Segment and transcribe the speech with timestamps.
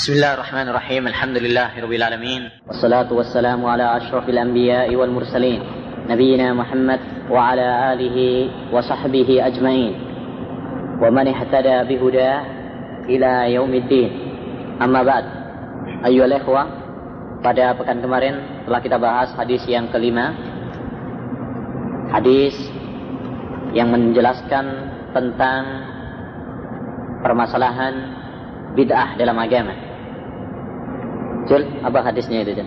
[0.00, 5.61] بسم الله الرحمن الرحيم الحمد لله رب العالمين والصلاة والسلام على أشرف الأنبياء والمرسلين
[6.09, 8.17] نبينا محمد وعلى آله
[8.71, 9.93] وصحبه أجمعين
[11.01, 12.41] ومن اهتدى بهداه
[13.09, 14.11] إلى يوم الدين
[14.81, 15.25] أما بعد
[16.05, 16.63] أيها الإخوة
[17.41, 20.29] pada pekan kemarin telah kita bahas hadis yang kelima
[22.13, 22.53] hadis
[23.73, 24.65] yang menjelaskan
[25.09, 25.63] tentang
[27.25, 28.21] permasalahan
[28.77, 29.73] bid'ah dalam agama.
[31.51, 32.63] Jul, apa hadisnya itu?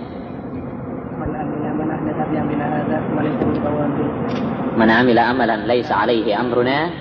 [4.76, 6.92] Man amila amalan laisa alaihi amruna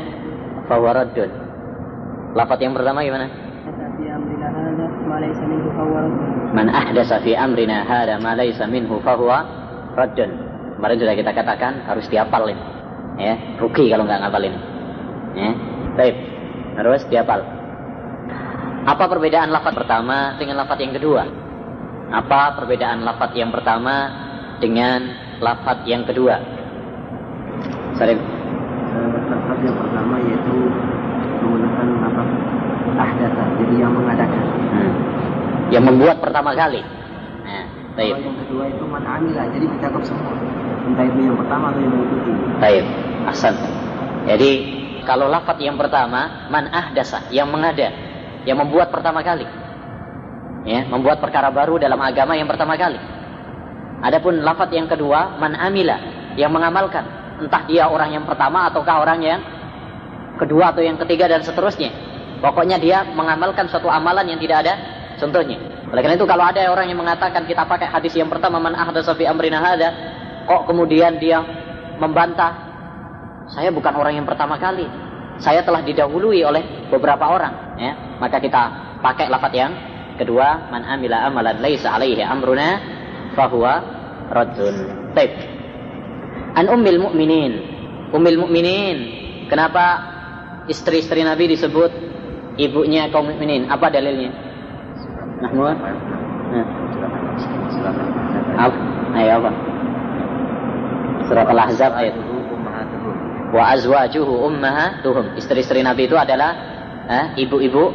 [0.72, 1.28] fahuwa raddun.
[2.40, 3.28] Lafaz yang pertama gimana?
[6.56, 9.44] Man ahdasa fi amrina hada ma laisa minhu fahuwa
[10.00, 10.32] raddun.
[10.80, 12.64] Kemarin sudah kita katakan harus dihafal ini.
[13.20, 14.56] Ya, rugi kalau nggak ngapalin.
[15.36, 15.52] Ya.
[16.00, 16.16] Baik.
[16.80, 17.44] Harus dihafal.
[18.88, 21.43] Apa perbedaan lafaz pertama dengan lafaz yang kedua?
[22.14, 24.06] Apa perbedaan lafaz yang pertama
[24.62, 25.02] dengan
[25.42, 26.38] lafaz yang kedua?
[27.98, 28.22] Salim.
[29.34, 30.54] Lafaz yang pertama yaitu
[31.42, 32.30] menggunakan lafaz
[33.02, 34.46] ahdasa, jadi yang mengadakan.
[34.46, 34.94] Hmm.
[35.74, 36.86] Yang membuat pertama kali.
[37.50, 37.66] Nah,
[37.98, 38.14] baik.
[38.14, 40.38] Kalau yang kedua itu man amila, jadi mencakup semua.
[40.86, 42.32] Entah itu yang pertama atau yang mengikuti.
[42.62, 42.86] Baik.
[43.26, 43.58] Asal.
[44.30, 44.52] Jadi
[45.10, 47.90] kalau lafaz yang pertama man ahdasa, yang mengada,
[48.46, 49.63] yang membuat pertama kali.
[50.64, 52.96] Ya, membuat perkara baru dalam agama yang pertama kali.
[54.04, 56.00] Adapun lafaz yang kedua man amila,
[56.40, 57.04] yang mengamalkan.
[57.44, 59.40] Entah dia orang yang pertama ataukah orang yang
[60.40, 61.92] kedua atau yang ketiga dan seterusnya.
[62.40, 64.74] Pokoknya dia mengamalkan suatu amalan yang tidak ada
[65.20, 65.60] contohnya.
[65.88, 69.16] Oleh karena itu kalau ada orang yang mengatakan kita pakai hadis yang pertama man ahdasa
[69.16, 69.90] fi amrina hada,
[70.48, 71.40] kok kemudian dia
[72.00, 72.52] membantah
[73.52, 74.88] saya bukan orang yang pertama kali.
[75.38, 77.94] Saya telah didahului oleh beberapa orang, ya.
[78.22, 78.62] Maka kita
[79.02, 79.72] pakai lafaz yang
[80.18, 82.80] kedua, man amila amalan laisa alaihi amruna
[83.38, 83.74] fahuwa
[84.30, 84.76] radzun.
[85.14, 85.34] Baik.
[86.54, 87.54] An ummil mu'minin.
[88.14, 88.98] Ummil mu'minin.
[89.50, 89.86] Kenapa
[90.70, 91.92] istri-istri Nabi disebut
[92.58, 93.70] ibunya kaum mukminin?
[93.70, 94.32] Apa dalilnya?
[95.44, 95.78] Mahmud?
[96.54, 96.68] Nah.
[99.14, 99.52] Ayo apa?
[101.30, 102.16] Surat Al-Ahzab ayat
[103.54, 105.38] wa azwajuhu ummahatuhum.
[105.38, 106.58] Istri-istri Nabi itu adalah
[107.38, 107.92] ibu-ibu eh,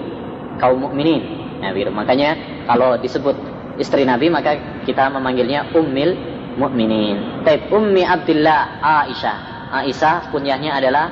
[0.62, 1.37] kaum mukminin.
[1.58, 2.38] Nah, makanya
[2.70, 3.34] kalau disebut
[3.78, 6.14] istri Nabi maka kita memanggilnya ummil
[6.58, 7.42] mukminin.
[7.46, 9.38] Taib ummi Abdullah Aisyah.
[9.82, 11.06] Aisyah kunyahnya adalah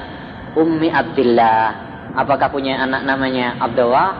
[0.58, 1.86] ummi Abdullah.
[2.16, 4.10] Apakah punya anak namanya Abdullah?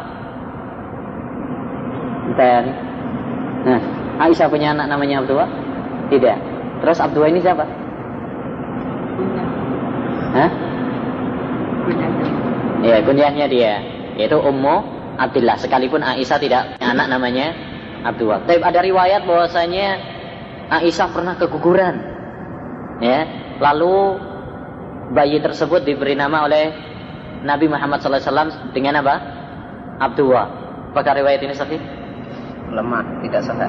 [2.37, 2.63] Dan
[3.67, 3.81] nah,
[4.27, 5.51] Aisyah punya anak namanya Abdullah?
[6.11, 6.39] Tidak.
[6.83, 7.65] Terus Abdullah ini siapa?
[10.37, 10.51] Hah?
[12.85, 13.75] Ya, kunyahnya dia
[14.17, 15.57] yaitu Ummu Abdullah.
[15.57, 17.47] Sekalipun Aisyah tidak punya anak namanya
[18.05, 18.45] Abdullah.
[18.45, 19.87] Tapi ada riwayat bahwasanya
[20.71, 21.97] Aisyah pernah keguguran.
[22.97, 23.29] Ya,
[23.61, 24.17] lalu
[25.13, 26.73] bayi tersebut diberi nama oleh
[27.45, 29.15] Nabi Muhammad SAW dengan apa?
[30.01, 30.47] Abdullah.
[30.93, 31.81] Apakah riwayat ini sahih?
[32.73, 33.69] Lemah, tidak sahih.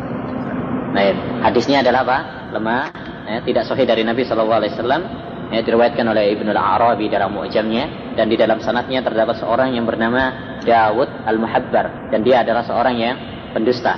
[0.96, 1.04] Nah,
[1.44, 2.18] hadisnya adalah apa?
[2.56, 2.82] Lemah,
[3.28, 8.36] ya, tidak sahih dari Nabi SAW ya, diriwayatkan oleh Ibnu Al-Arabi dalam Mu'jamnya dan di
[8.36, 13.16] dalam sanatnya terdapat seorang yang bernama Dawud Al-Muhabbar dan dia adalah seorang yang
[13.56, 13.96] pendusta.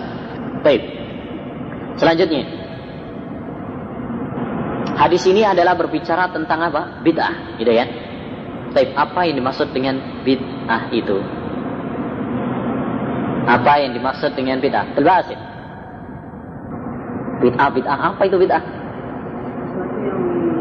[0.61, 0.81] Baik.
[1.99, 2.59] Selanjutnya
[4.99, 6.99] Hadis ini adalah berbicara tentang apa?
[6.99, 7.87] Bid'ah, gitu ya.
[8.75, 9.95] Baik, apa yang dimaksud dengan
[10.27, 11.23] bid'ah itu?
[13.47, 14.91] Apa yang dimaksud dengan bid'ah?
[14.99, 15.39] Terbahasin.
[17.39, 18.59] Bid'ah, bid'ah, apa itu bid'ah?
[19.99, 20.58] yang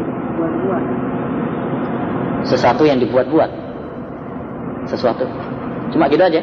[2.99, 3.51] dibuat-buat.
[4.89, 5.25] Sesuatu.
[5.93, 6.41] Cuma gitu aja.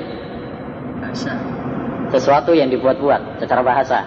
[1.01, 1.33] Bahasa.
[2.11, 3.99] Sesuatu yang dibuat-buat secara bahasa.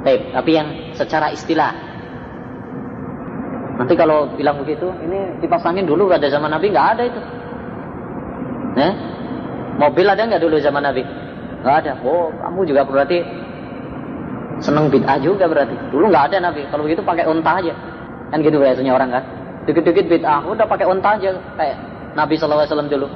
[0.00, 1.72] Baik, tapi yang secara istilah.
[3.80, 7.20] Nanti kalau bilang begitu, ini dipasangin dulu pada zaman Nabi nggak ada itu.
[8.76, 8.92] Nah,
[9.80, 11.00] mobil ada nggak dulu zaman Nabi?
[11.64, 11.92] Nggak ada.
[12.04, 13.24] Oh, kamu juga berarti
[14.60, 15.76] seneng bid'ah juga berarti.
[15.88, 16.68] Dulu nggak ada Nabi.
[16.68, 17.72] Kalau begitu pakai unta aja.
[18.30, 19.24] Kan gitu biasanya orang kan.
[19.66, 21.76] Dikit-dikit bid'ah, udah pakai unta aja kayak
[22.16, 23.06] Nabi SAW dulu.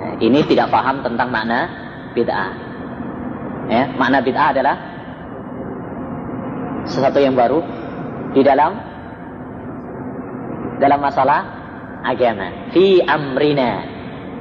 [0.00, 1.68] Nah, ini tidak paham tentang makna
[2.16, 2.50] bid'ah.
[3.70, 4.76] Ya, makna bid'ah adalah
[6.88, 7.62] sesuatu yang baru
[8.34, 8.74] di dalam
[10.80, 11.40] dalam masalah
[12.02, 12.72] agama.
[12.72, 13.70] Fi amrina.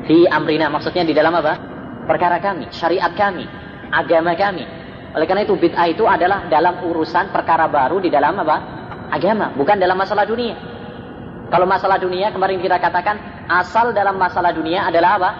[0.08, 1.60] Fi amrina maksudnya di dalam apa?
[2.08, 3.46] Perkara kami, syariat kami,
[3.94, 4.66] agama kami.
[5.14, 8.79] Oleh karena itu bid'ah itu adalah dalam urusan perkara baru di dalam apa?
[9.10, 10.54] Agama, bukan dalam masalah dunia.
[11.50, 13.18] Kalau masalah dunia kemarin kita katakan
[13.50, 15.32] asal dalam masalah dunia adalah apa?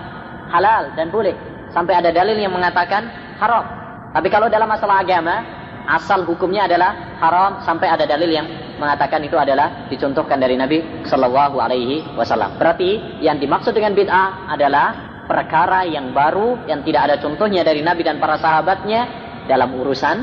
[0.50, 1.38] Halal dan boleh.
[1.70, 3.06] sampai ada dalil yang mengatakan
[3.38, 3.62] haram.
[4.10, 5.46] Tapi kalau dalam masalah agama,
[5.86, 8.50] asal hukumnya adalah haram sampai ada dalil yang
[8.82, 12.58] mengatakan itu adalah dicontohkan dari Nabi Shallallahu Alaihi Wasallam.
[12.58, 14.88] Berarti yang dimaksud dengan bid'ah adalah
[15.30, 19.06] perkara yang baru yang tidak ada contohnya dari Nabi dan para sahabatnya
[19.46, 20.18] dalam urusan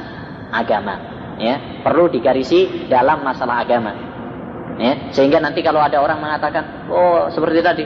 [0.50, 1.15] agama.
[1.36, 3.92] Ya, perlu digarisi dalam masalah agama.
[4.80, 7.84] Ya, sehingga nanti kalau ada orang mengatakan, oh seperti tadi,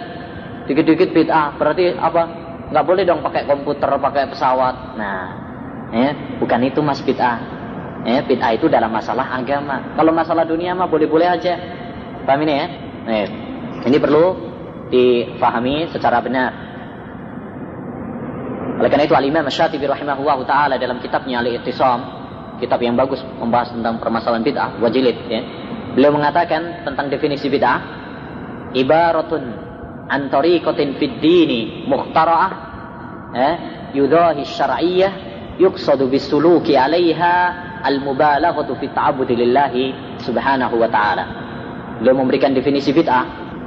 [0.70, 2.22] dikit-dikit bid'ah, berarti apa?
[2.70, 4.94] Nggak boleh dong pakai komputer, pakai pesawat.
[4.94, 5.22] Nah,
[5.90, 7.38] ya, bukan itu mas bid'ah.
[8.06, 9.94] Ya, bid'ah itu dalam masalah agama.
[9.98, 11.58] Kalau masalah dunia mah boleh-boleh aja.
[12.22, 12.66] Paham ini ya?
[13.06, 13.26] Nah,
[13.86, 14.24] ini perlu
[14.90, 16.52] difahami secara benar.
[18.80, 22.19] Oleh karena itu Al-Imam Syatibi rahimahullah ta'ala dalam kitabnya Al-Ittisam,
[22.60, 25.40] kitab yang bagus membahas tentang permasalahan bid'ah, wajilid ya.
[25.96, 27.80] Beliau mengatakan tentang definisi bid'ah,
[28.76, 29.42] ibaratun
[30.06, 32.50] an tariqatin fid dini mukhtara'ah
[33.34, 33.54] eh,
[33.96, 35.12] yudahi syar'iyyah
[35.58, 37.34] yuqsadu bisuluki 'alaiha
[37.84, 38.90] al-mubalaghatu fi
[39.34, 41.24] lillahi subhanahu wa ta'ala.
[42.00, 43.24] Beliau memberikan definisi bid'ah.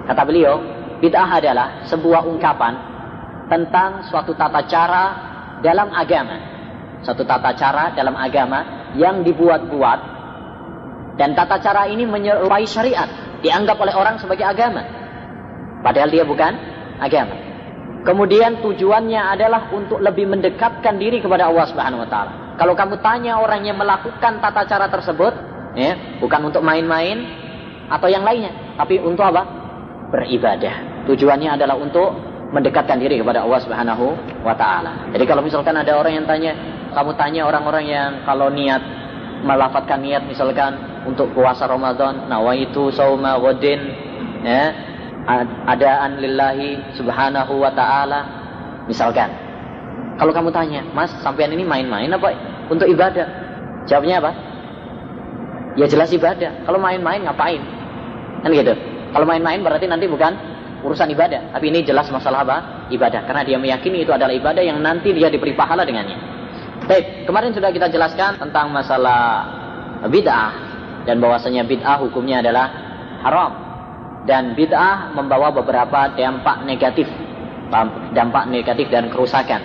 [0.09, 0.59] Kata beliau,
[0.99, 2.73] bid'ah adalah sebuah ungkapan
[3.47, 5.03] tentang suatu tata cara
[5.61, 6.37] dalam agama.
[7.03, 9.99] Suatu tata cara dalam agama yang dibuat-buat
[11.17, 13.05] dan tata cara ini menyerupai syariat,
[13.45, 14.81] dianggap oleh orang sebagai agama.
[15.85, 16.53] Padahal dia bukan
[16.97, 17.35] agama.
[18.03, 22.31] Kemudian tujuannya adalah untuk lebih mendekatkan diri kepada Allah Subhanahu wa taala.
[22.59, 25.33] Kalau kamu tanya orang yang melakukan tata cara tersebut,
[25.77, 27.23] ya, bukan untuk main-main
[27.87, 29.45] atau yang lainnya, tapi untuk apa?
[30.11, 31.05] Beribadah.
[31.09, 34.05] Tujuannya adalah untuk mendekatkan diri kepada Allah Subhanahu
[34.45, 35.09] wa taala.
[35.09, 36.53] Jadi kalau misalkan ada orang yang tanya,
[36.93, 38.79] kamu tanya orang-orang yang kalau niat
[39.41, 43.81] melafatkan niat misalkan untuk puasa Ramadan, nawaitu sauma wadin,
[44.45, 44.71] ya,
[45.65, 48.19] adaan lillahi subhanahu wa ta'ala
[48.85, 49.33] misalkan.
[50.13, 52.29] Kalau kamu tanya mas sampean ini main-main apa?
[52.69, 53.25] Untuk ibadah.
[53.89, 54.31] Jawabnya apa?
[55.73, 56.69] Ya jelas ibadah.
[56.69, 57.59] Kalau main-main ngapain?
[58.45, 58.77] Kan gitu.
[59.09, 60.52] Kalau main-main berarti nanti bukan
[60.83, 61.55] urusan ibadah.
[61.55, 62.57] Tapi ini jelas masalah apa?
[62.91, 63.23] Ibadah.
[63.23, 66.19] Karena dia meyakini itu adalah ibadah yang nanti dia diberi pahala dengannya.
[66.83, 69.47] Baik kemarin sudah kita jelaskan tentang masalah
[70.11, 70.51] bid'ah
[71.07, 72.67] dan bahwasanya bid'ah hukumnya adalah
[73.23, 73.51] haram.
[74.27, 77.07] Dan bid'ah membawa beberapa dampak negatif.
[78.13, 79.59] Dampak negatif dan kerusakan.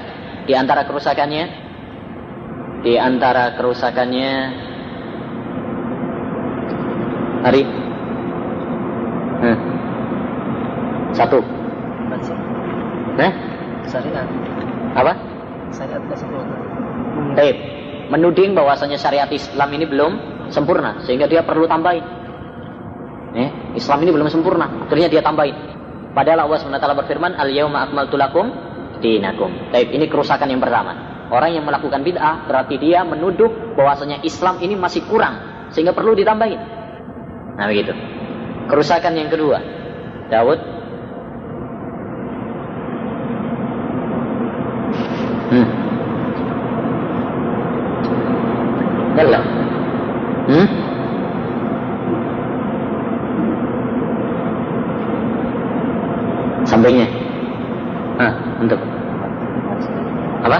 [0.46, 1.44] Di antara kerusakannya?
[2.86, 4.32] Di antara kerusakannya?
[7.38, 7.62] Hari
[9.38, 9.58] hmm.
[11.18, 11.38] Satu
[13.18, 13.32] eh?
[13.90, 14.26] syariat
[14.94, 15.12] apa
[15.74, 16.02] syariat
[17.34, 17.56] Baik.
[18.14, 20.12] menuding bahwasanya syariat Islam ini belum
[20.54, 22.18] sempurna sehingga dia perlu tambahin
[23.36, 24.88] Eh, Islam ini belum sempurna.
[24.88, 25.52] Akhirnya dia tambahin.
[26.16, 28.48] Padahal Allah SWT berfirman, Al-yawma akmaltu lakum
[29.04, 29.70] dinakum.
[29.70, 30.96] Baik, ini kerusakan yang pertama.
[31.28, 36.56] Orang yang melakukan bid'ah berarti dia menuduh bahwasanya Islam ini masih kurang sehingga perlu ditambahin.
[37.60, 37.92] Nah begitu.
[38.72, 39.60] Kerusakan yang kedua.
[40.32, 40.60] Daud.
[45.52, 45.68] Hmm.
[49.20, 49.40] Yalla.
[50.48, 50.88] Hmm?
[56.68, 57.08] sampingnya
[58.20, 58.76] ah, untuk
[60.44, 60.58] apa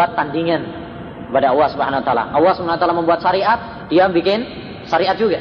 [0.00, 0.64] membuat tandingan
[1.28, 2.24] kepada Allah Subhanahu wa taala.
[2.32, 4.48] Allah Subhanahu wa taala membuat syariat, dia bikin
[4.88, 5.36] syariat juga.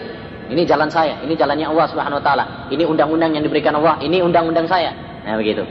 [0.52, 2.44] Ini jalan saya, ini jalannya Allah Subhanahu wa taala.
[2.68, 4.92] Ini undang-undang yang diberikan Allah, ini undang-undang saya.
[5.24, 5.64] Nah, begitu.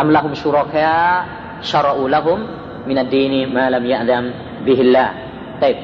[0.00, 1.28] Am lahum syuraka
[1.60, 2.40] syara'u lahum
[2.88, 4.24] min ad-dini ma lam ya'dam
[4.64, 5.12] bihillah.
[5.60, 5.76] Baik.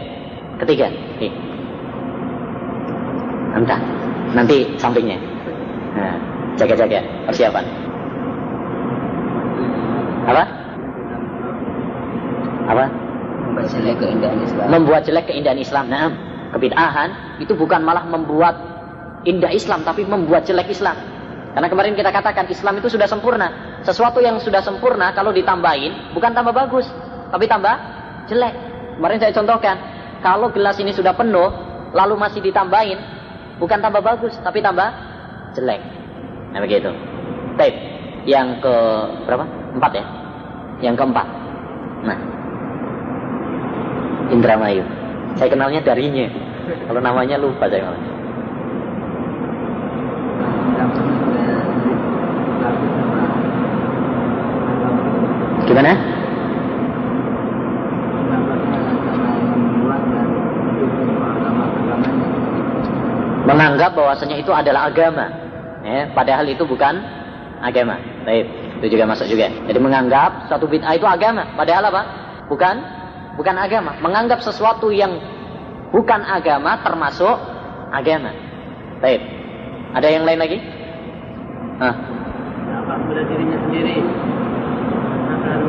[0.65, 0.89] Ketiga.
[1.21, 1.33] Nih.
[3.61, 3.81] Entah.
[4.33, 5.21] Nanti sampingnya.
[5.93, 6.17] Nah,
[6.57, 7.65] jaga-jaga persiapan.
[10.33, 10.62] Apa?
[12.69, 12.85] Apa?
[13.53, 14.67] Membuat jelek keindahan Islam.
[14.71, 15.85] Membuat jelek keindahan Islam.
[15.91, 16.11] Nah,
[16.55, 17.11] kebid'ahan
[17.43, 18.55] itu bukan malah membuat
[19.27, 20.95] indah Islam, tapi membuat jelek Islam.
[21.53, 23.79] Karena kemarin kita katakan Islam itu sudah sempurna.
[23.85, 26.89] Sesuatu yang sudah sempurna kalau ditambahin bukan tambah bagus,
[27.29, 27.77] tapi tambah
[28.31, 28.55] jelek.
[28.97, 29.77] Kemarin saya contohkan,
[30.25, 31.51] kalau gelas ini sudah penuh,
[31.93, 32.97] lalu masih ditambahin,
[33.61, 34.89] bukan tambah bagus, tapi tambah
[35.53, 35.81] jelek.
[36.57, 36.89] Nah begitu.
[37.61, 37.75] Baik.
[38.25, 38.75] Yang ke
[39.29, 39.45] berapa?
[39.77, 40.05] Empat ya?
[40.81, 41.27] Yang keempat.
[42.07, 42.32] Nah.
[44.33, 44.85] Indramayu.
[45.37, 46.27] Saya kenalnya darinya.
[46.89, 48.03] Kalau namanya lupa saya malah.
[55.63, 55.95] Gimana?
[63.43, 65.29] menganggap bahwasanya itu adalah agama.
[65.83, 66.99] Ya, padahal itu bukan
[67.61, 67.99] agama.
[68.25, 68.47] Baik.
[68.81, 69.51] Itu juga masuk juga.
[69.69, 71.47] Jadi menganggap satu bid'ah itu agama.
[71.55, 72.03] Padahal apa?
[72.51, 72.75] Bukan
[73.37, 73.97] bukan agama.
[74.01, 75.17] Menganggap sesuatu yang
[75.93, 77.37] bukan agama termasuk
[77.93, 78.33] agama.
[79.01, 79.21] Baik.
[79.93, 80.59] Ada yang lain lagi?
[81.83, 81.95] Hah?
[82.83, 84.05] Apabila dirinya sendiri
[85.33, 85.61] akan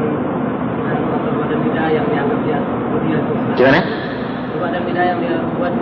[1.24, 3.22] perbuatan bid'ah yang dianggap dia kemudian
[3.54, 3.80] Gimana?
[4.54, 5.74] Perbuatan bid'ah yang dia buat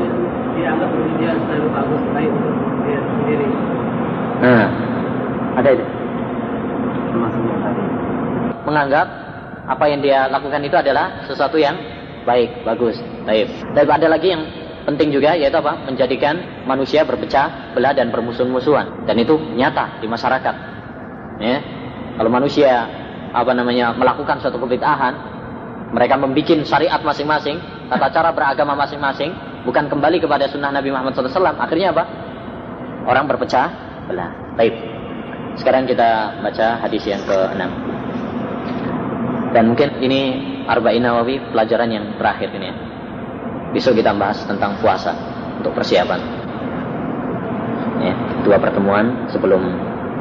[0.57, 3.47] dianggap kemudian selalu bagus baik untuk dia sendiri.
[4.41, 4.67] Nah,
[5.61, 5.85] ada itu.
[8.65, 9.07] Menganggap
[9.71, 11.79] apa yang dia lakukan itu adalah sesuatu yang
[12.27, 13.47] baik, bagus, baik.
[13.71, 14.43] Dan ada lagi yang
[14.83, 15.87] penting juga yaitu apa?
[15.87, 20.55] Menjadikan manusia berpecah belah dan bermusuh-musuhan dan itu nyata di masyarakat.
[21.39, 21.57] Ya.
[22.19, 22.85] Kalau manusia
[23.31, 25.13] apa namanya melakukan suatu kebid'ahan,
[25.95, 29.31] mereka membuat syariat masing-masing, tata cara beragama masing-masing,
[29.63, 31.55] bukan kembali kepada sunnah Nabi Muhammad SAW.
[31.55, 32.03] Akhirnya apa?
[33.07, 33.71] Orang berpecah
[34.11, 34.29] belah.
[34.59, 34.75] Baik.
[35.55, 37.90] Sekarang kita baca hadis yang ke-6.
[39.51, 40.22] Dan mungkin ini
[40.63, 42.75] Arba'in Nawawi pelajaran yang terakhir ini ya.
[43.75, 45.12] Besok kita bahas tentang puasa
[45.60, 46.20] untuk persiapan.
[48.01, 49.62] Ya, dua pertemuan sebelum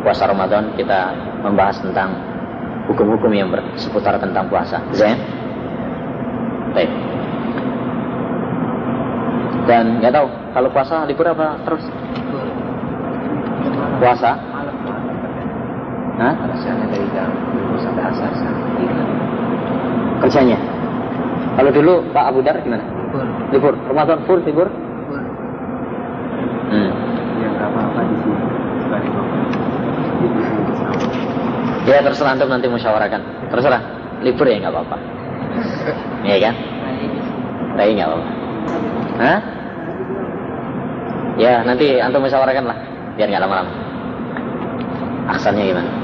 [0.02, 2.12] puasa Ramadan kita membahas tentang
[2.90, 4.82] hukum-hukum yang seputar tentang puasa.
[4.92, 5.16] Zain?
[6.74, 6.90] Baik.
[9.70, 11.84] Dan nggak tahu kalau puasa libur apa terus?
[14.02, 14.49] Puasa?
[16.20, 16.36] Hah?
[16.36, 17.32] dari jam
[17.80, 18.28] sampai asar
[20.20, 20.58] Kerjanya?
[21.56, 22.84] Kalau dulu Pak Abu Dar gimana?
[22.84, 23.24] Libur.
[23.56, 23.74] Libur.
[23.88, 24.68] Ramadan full libur?
[25.08, 25.24] Full.
[26.68, 26.90] Hmm.
[27.40, 28.42] Ya apa-apa di sini.
[31.88, 33.48] Ya terserah antum nanti musyawarahkan.
[33.48, 33.80] Terserah.
[34.20, 34.96] Libur ya nggak apa-apa.
[36.28, 36.54] Iya kan?
[37.80, 38.28] Tapi nggak apa-apa.
[39.24, 39.38] Hah?
[41.40, 42.76] Ya nanti antum musyawarahkan lah.
[43.16, 43.72] Biar nggak lama-lama.
[45.32, 45.99] Aksannya gimana?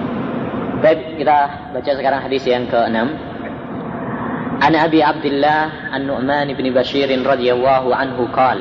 [0.76, 1.36] Baik, kita
[1.72, 2.96] baca sekarang hadis yang ke-6.
[4.56, 8.60] An Abi Abdullah An-Nu'man bin Bashir radhiyallahu anhu qal.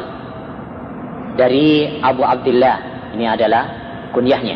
[1.36, 2.78] Dari Abu Abdullah,
[3.16, 3.68] ini adalah
[4.16, 4.56] kunyahnya.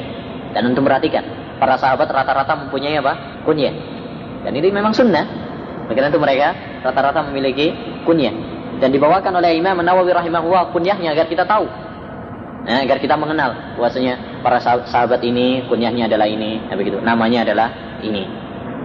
[0.55, 1.23] Dan untuk perhatikan,
[1.59, 3.43] para sahabat rata-rata mempunyai apa?
[3.43, 3.75] Kunyah.
[4.47, 5.27] Dan ini memang sunnah.
[5.91, 7.75] Bagaimana itu mereka rata-rata memiliki
[8.07, 8.31] kunyah.
[8.79, 11.67] Dan dibawakan oleh Imam Nawawi rahimahullah kunyahnya agar kita tahu
[12.59, 16.99] Nah, agar kita mengenal bahwasanya para sahabat ini kunyahnya adalah ini, ya begitu.
[16.99, 18.23] Namanya adalah ini.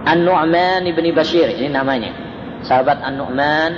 [0.05, 2.13] An-Nu'man ibni Bashir, ini namanya.
[2.61, 3.71] Sahabat An-Nu'man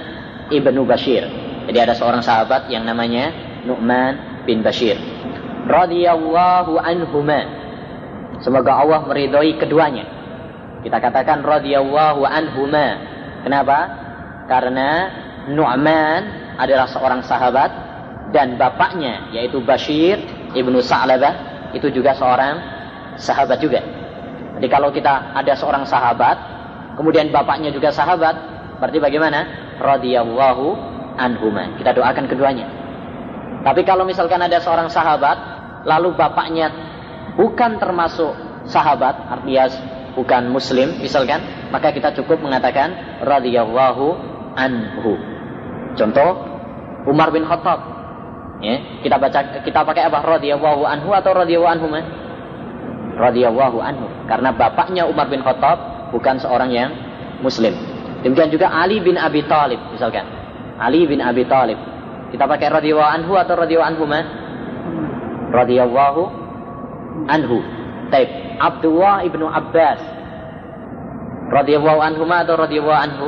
[0.51, 1.23] ibnu Bashir.
[1.67, 3.31] Jadi ada seorang sahabat yang namanya
[3.67, 4.95] Nu'man bin Bashir.
[5.67, 7.41] Radiyallahu anhuma.
[8.39, 10.07] Semoga Allah meridhoi keduanya.
[10.83, 12.87] Kita katakan radiyallahu anhuma.
[13.43, 13.79] Kenapa?
[14.47, 14.89] Karena
[15.51, 17.71] Nu'man adalah seorang sahabat
[18.31, 20.19] dan bapaknya yaitu Bashir
[20.55, 22.57] ibnu Sa'labah itu juga seorang
[23.17, 23.81] sahabat juga.
[24.57, 26.37] Jadi kalau kita ada seorang sahabat,
[26.97, 28.35] kemudian bapaknya juga sahabat,
[28.81, 29.39] berarti bagaimana?
[29.77, 30.65] Radiyallahu
[31.17, 31.77] anhuma.
[31.77, 32.65] Kita doakan keduanya.
[33.61, 35.37] Tapi kalau misalkan ada seorang sahabat,
[35.85, 36.73] lalu bapaknya
[37.37, 38.33] bukan termasuk
[38.65, 39.69] sahabat, artinya
[40.17, 44.05] bukan muslim misalkan, maka kita cukup mengatakan radhiyallahu
[44.57, 45.13] anhu.
[45.93, 46.45] Contoh
[47.05, 47.96] Umar bin Khattab
[48.57, 50.17] Ya, kita baca kita pakai apa?
[50.25, 51.87] Radhiyallahu anhu atau radhiyallahu anhu?
[53.17, 54.05] Radhiyallahu anhu.
[54.25, 56.89] Karena bapaknya Umar bin Khattab bukan seorang yang
[57.45, 57.73] muslim.
[58.25, 60.25] Demikian juga Ali bin Abi Thalib misalkan.
[60.81, 61.77] Ali bin Abi Thalib.
[62.33, 64.05] Kita pakai radhiyallahu anhu atau radhiyallahu anhu?
[65.53, 66.21] Radhiyallahu
[67.29, 67.57] anhu.
[68.09, 68.29] Taib.
[68.57, 70.01] Abdullah ibnu Abbas.
[71.53, 73.27] Radhiyallahu anhu atau radhiyallahu anhu?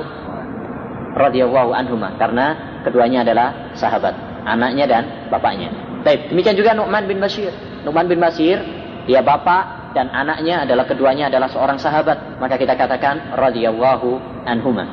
[1.14, 2.46] Radhiyallahu anhu karena
[2.82, 5.70] keduanya adalah sahabat anaknya dan bapaknya.
[6.02, 7.52] Baik, demikian juga Nu'man bin Bashir.
[7.86, 8.58] Nu'man bin Bashir,
[9.06, 12.40] dia bapak dan anaknya adalah keduanya adalah seorang sahabat.
[12.40, 14.86] Maka kita katakan radhiyallahu anhuma.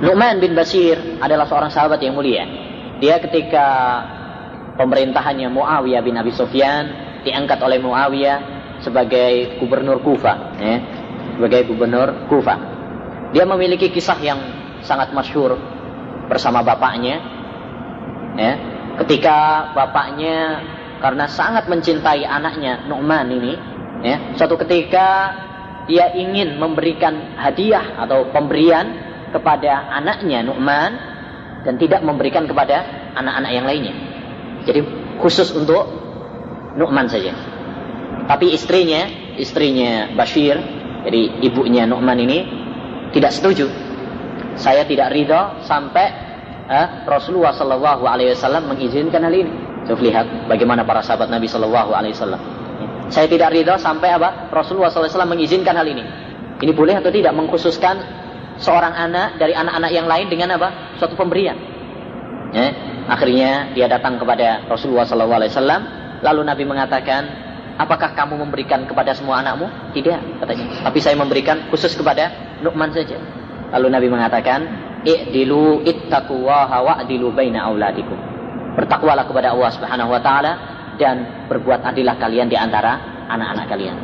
[0.00, 2.44] Nu'man bin Bashir adalah seorang sahabat yang mulia.
[3.00, 3.66] Dia ketika
[4.76, 6.92] pemerintahannya Muawiyah bin Abi Sufyan
[7.24, 8.38] diangkat oleh Muawiyah
[8.84, 10.76] sebagai gubernur Kufa, ya,
[11.36, 12.56] sebagai gubernur Kufa.
[13.32, 14.40] Dia memiliki kisah yang
[14.84, 15.56] sangat masyhur
[16.28, 17.16] bersama bapaknya,
[18.36, 18.52] ya,
[19.04, 20.64] ketika bapaknya
[21.00, 23.54] karena sangat mencintai anaknya Nu'man ini
[24.00, 25.36] ya suatu ketika
[25.86, 28.86] dia ingin memberikan hadiah atau pemberian
[29.30, 30.92] kepada anaknya Nu'man
[31.62, 33.94] dan tidak memberikan kepada anak-anak yang lainnya.
[34.66, 34.80] Jadi
[35.22, 35.86] khusus untuk
[36.74, 37.32] Nu'man saja.
[38.26, 39.06] Tapi istrinya
[39.38, 40.58] istrinya Bashir
[41.06, 42.38] jadi ibunya Nu'man ini
[43.14, 43.70] tidak setuju.
[44.58, 46.25] Saya tidak ridho sampai
[46.68, 49.52] eh, Rasulullah Shallallahu Alaihi Wasallam mengizinkan hal ini.
[49.86, 52.42] Coba lihat bagaimana para sahabat Nabi Shallallahu Alaihi Wasallam.
[53.06, 56.02] Saya tidak ridho sampai apa Rasulullah SAW mengizinkan hal ini.
[56.58, 58.02] Ini boleh atau tidak mengkhususkan
[58.58, 60.98] seorang anak dari anak-anak yang lain dengan apa?
[60.98, 61.54] Suatu pemberian.
[62.50, 62.72] Ya.
[63.06, 65.46] Akhirnya dia datang kepada Rasulullah SAW.
[66.24, 67.22] Lalu Nabi mengatakan,
[67.78, 69.68] apakah kamu memberikan kepada semua anakmu?
[69.94, 70.66] Tidak, katanya.
[70.90, 73.20] Tapi saya memberikan khusus kepada Nu'man saja.
[73.76, 74.64] Lalu Nabi mengatakan,
[75.06, 78.18] i'dilu ittaquwaha wa'dilu baina auladikum.
[78.74, 80.52] Bertakwalah kepada Allah Subhanahu wa taala
[80.98, 83.96] dan berbuat adillah kalian di antara anak-anak kalian.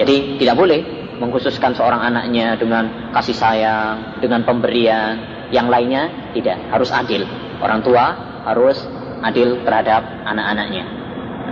[0.00, 0.80] Jadi tidak boleh
[1.18, 5.18] mengkhususkan seorang anaknya dengan kasih sayang, dengan pemberian,
[5.50, 7.26] yang lainnya tidak, harus adil.
[7.58, 8.14] Orang tua
[8.46, 8.78] harus
[9.20, 10.84] adil terhadap anak-anaknya.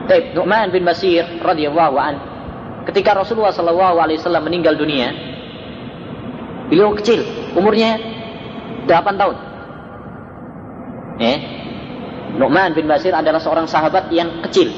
[0.06, 2.14] Baik, Nu'man bin Basir radhiyallahu an
[2.86, 5.10] ketika Rasulullah sallallahu alaihi wasallam meninggal dunia,
[6.70, 7.26] beliau kecil,
[7.58, 7.98] umurnya
[8.86, 9.36] 8 tahun.
[11.20, 11.38] Eh,
[12.36, 14.68] Nu'man bin Basir adalah seorang sahabat yang kecil.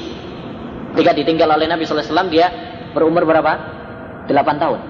[0.95, 2.49] Ketika ditinggal oleh Nabi wasallam dia
[2.97, 3.53] berumur berapa?
[4.27, 4.81] 8 tahun.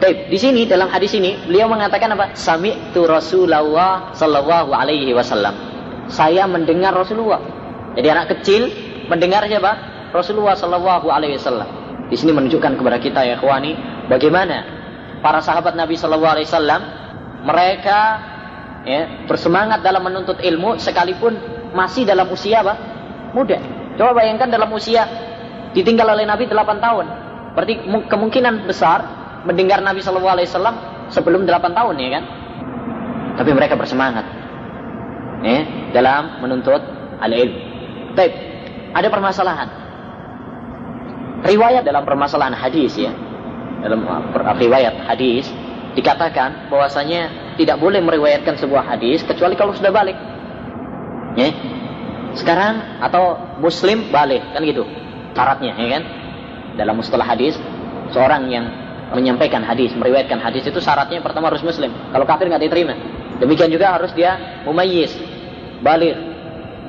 [0.00, 2.34] Baik, di sini dalam hadis ini beliau mengatakan apa?
[2.34, 5.54] Sami tu Rasulullah sallallahu alaihi wasallam.
[6.10, 7.40] Saya mendengar Rasulullah.
[7.94, 8.68] Jadi anak kecil
[9.06, 9.72] mendengar siapa?
[10.10, 11.68] Rasulullah sallallahu alaihi wasallam.
[12.10, 13.72] Di sini menunjukkan kepada kita ya ikhwani
[14.12, 14.56] bagaimana
[15.24, 16.82] para sahabat Nabi sallallahu alaihi wasallam
[17.44, 17.98] mereka
[18.84, 21.36] ya, bersemangat dalam menuntut ilmu sekalipun
[21.74, 22.74] masih dalam usia apa?
[23.34, 23.58] muda.
[23.98, 25.02] Coba bayangkan dalam usia
[25.74, 27.06] ditinggal oleh Nabi 8 tahun.
[27.58, 27.74] Berarti
[28.06, 29.02] kemungkinan besar
[29.42, 30.76] mendengar Nabi Shallallahu Alaihi Wasallam
[31.10, 32.24] sebelum 8 tahun ya kan.
[33.34, 34.22] Tapi mereka bersemangat
[35.42, 36.78] ya, dalam menuntut
[37.18, 37.52] al-ilm.
[38.14, 38.32] Baik,
[38.94, 39.68] ada permasalahan.
[41.44, 43.10] Riwayat dalam permasalahan hadis ya.
[43.84, 45.50] Dalam uh, riwayat hadis
[45.92, 50.16] dikatakan bahwasanya tidak boleh meriwayatkan sebuah hadis kecuali kalau sudah balik.
[51.34, 51.50] Ya.
[52.34, 54.82] Sekarang atau muslim balik kan gitu
[55.34, 56.04] syaratnya ya kan.
[56.74, 57.54] Dalam mustalah hadis
[58.10, 58.66] seorang yang
[59.14, 61.94] menyampaikan hadis, meriwayatkan hadis itu syaratnya pertama harus muslim.
[62.10, 62.94] Kalau kafir nggak diterima.
[63.38, 65.14] Demikian juga harus dia mumayyiz,
[65.82, 66.14] balik,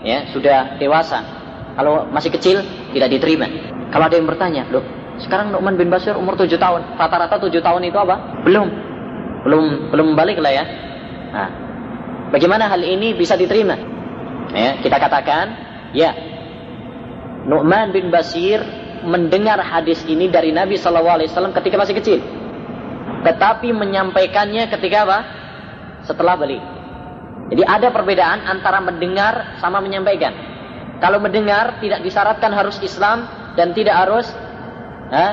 [0.01, 1.21] ya sudah dewasa.
[1.77, 2.61] Kalau masih kecil
[2.93, 3.45] tidak diterima.
[3.93, 4.85] Kalau ada yang bertanya, loh
[5.21, 8.43] sekarang Nu'man bin Basir umur 7 tahun, rata-rata 7 tahun itu apa?
[8.43, 8.67] Belum,
[9.45, 10.65] belum belum balik lah ya.
[11.29, 11.49] Nah,
[12.33, 13.77] bagaimana hal ini bisa diterima?
[14.49, 15.45] Ya, kita katakan,
[15.93, 16.11] ya
[17.45, 18.57] Nu'man bin Basir
[19.05, 22.19] mendengar hadis ini dari Nabi Shallallahu Alaihi Wasallam ketika masih kecil,
[23.21, 25.19] tetapi menyampaikannya ketika apa?
[26.09, 26.61] Setelah balik.
[27.53, 30.33] Jadi ada perbedaan antara mendengar sama menyampaikan.
[30.97, 34.25] Kalau mendengar tidak disyaratkan harus Islam dan tidak harus
[35.13, 35.25] ha,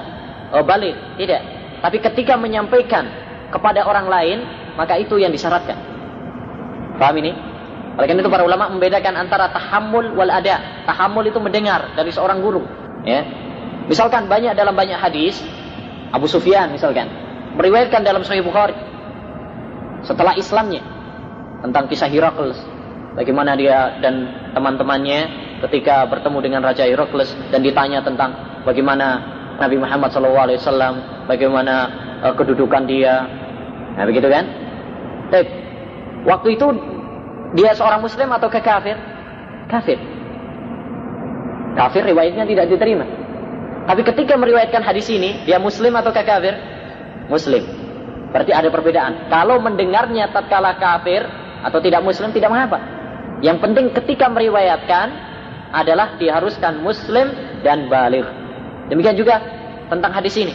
[0.53, 1.41] oh, balik, tidak.
[1.81, 3.22] Tapi ketika menyampaikan
[3.53, 4.39] kepada orang lain,
[4.75, 5.77] maka itu yang disyaratkan.
[6.97, 7.33] Paham ini?
[7.93, 10.85] Oleh karena itu para ulama membedakan antara tahammul wal ada.
[10.89, 12.65] Tahammul itu mendengar dari seorang guru,
[13.05, 13.21] ya.
[13.85, 15.45] Misalkan banyak dalam banyak hadis,
[16.09, 17.13] Abu Sufyan misalkan,
[17.61, 18.73] meriwayatkan dalam Sahih Bukhari
[20.09, 20.81] setelah Islamnya
[21.61, 22.57] tentang kisah Herakles,
[23.13, 25.21] bagaimana dia dan teman-temannya
[25.69, 29.21] ketika bertemu dengan Raja Herakles dan ditanya tentang bagaimana
[29.61, 31.75] Nabi Muhammad SAW, bagaimana
[32.25, 33.27] uh, kedudukan dia,
[33.97, 34.45] nah begitu kan?
[35.29, 35.49] Baik.
[36.29, 36.67] Waktu itu
[37.57, 38.97] dia seorang Muslim atau kafir?
[39.69, 39.99] Kafir.
[41.73, 43.07] Kafir riwayatnya tidak diterima.
[43.83, 46.55] Tapi ketika meriwayatkan hadis ini, dia muslim atau kafir?
[47.27, 47.65] Muslim.
[48.31, 49.27] Berarti ada perbedaan.
[49.27, 51.27] Kalau mendengarnya tatkala kafir
[51.67, 52.79] atau tidak muslim tidak mengapa.
[53.43, 55.07] Yang penting ketika meriwayatkan
[55.75, 57.33] adalah diharuskan muslim
[57.67, 58.25] dan balik.
[58.87, 59.43] Demikian juga
[59.91, 60.55] tentang hadis ini.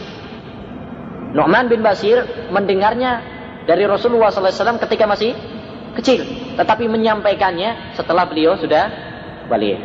[1.36, 3.20] Nu'man bin Basir mendengarnya
[3.68, 5.36] dari Rasulullah SAW ketika masih
[6.00, 6.24] kecil.
[6.56, 8.88] Tetapi menyampaikannya setelah beliau sudah
[9.50, 9.76] balik.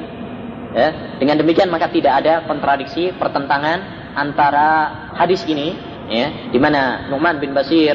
[0.74, 5.78] Ya, dengan demikian maka tidak ada kontradiksi pertentangan antara hadis ini
[6.10, 7.94] ya di mana Nu'man bin Basir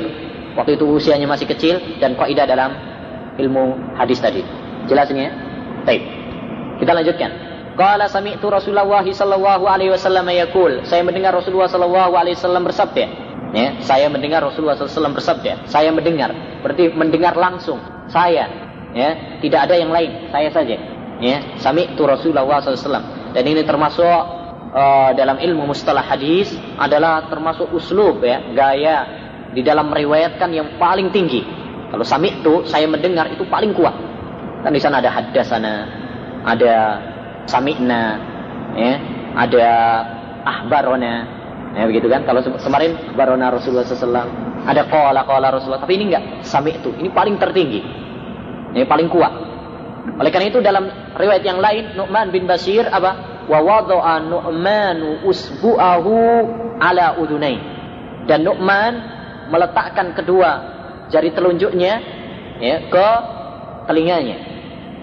[0.54, 2.70] waktu itu usianya masih kecil dan kaidah dalam
[3.38, 4.46] ilmu hadis tadi.
[4.86, 5.32] Jelas ini ya?
[5.82, 6.02] Baik.
[6.78, 7.30] Kita lanjutkan.
[7.78, 13.27] Qala sami'tu Rasulullah sallallahu alaihi wasallam yaqul, saya mendengar Rasulullah sallallahu alaihi wasallam bersabda.
[13.48, 15.64] Ya, saya mendengar Rasulullah SAW bersabda.
[15.72, 17.80] Saya mendengar, berarti mendengar langsung.
[18.12, 18.44] Saya,
[18.92, 20.98] ya, tidak ada yang lain, saya saja.
[21.18, 24.06] Ya sami itu Rasulullah SAW dan ini termasuk
[24.70, 28.96] uh, dalam ilmu mustalah hadis adalah termasuk uslub ya gaya
[29.50, 31.42] di dalam meriwayatkan yang paling tinggi.
[31.90, 33.94] Kalau sami itu saya mendengar itu paling kuat.
[34.62, 35.74] Kan di sana ada hadasana
[36.46, 36.74] ada
[37.50, 38.02] sami'na
[38.78, 38.94] ya
[39.34, 39.66] ada
[40.46, 41.37] ahbarona
[41.78, 44.26] ya begitu kan kalau kemarin barona Rasulullah SAW
[44.66, 47.80] ada kola kola Rasulullah tapi ini enggak sami itu ini paling tertinggi
[48.74, 49.48] ini paling kuat
[50.18, 53.44] oleh karena itu dalam riwayat yang lain Nu'man bin Basir apa?
[53.44, 56.14] Wa wadha'a Nu'manu usbu'ahu
[56.82, 57.56] ala udunai.
[58.24, 58.92] Dan Nu'man
[59.52, 60.50] meletakkan kedua
[61.12, 61.94] jari telunjuknya
[62.58, 63.08] ya ke
[63.86, 64.36] telinganya.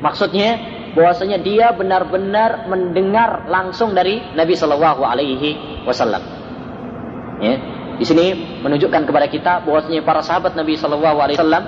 [0.04, 0.50] Maksudnya
[0.94, 6.35] bahwasanya dia benar-benar mendengar langsung dari Nabi Shallallahu Alaihi Wasallam.
[7.36, 7.60] Ya,
[7.95, 11.63] di sini menunjukkan kepada kita bahwasanya para sahabat Nabi Shallallahu Alaihi Wasallam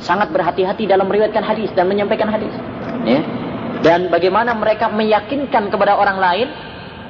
[0.00, 2.52] sangat berhati-hati dalam meriwayatkan hadis dan menyampaikan hadis.
[3.08, 3.20] Ya.
[3.84, 6.48] Dan bagaimana mereka meyakinkan kepada orang lain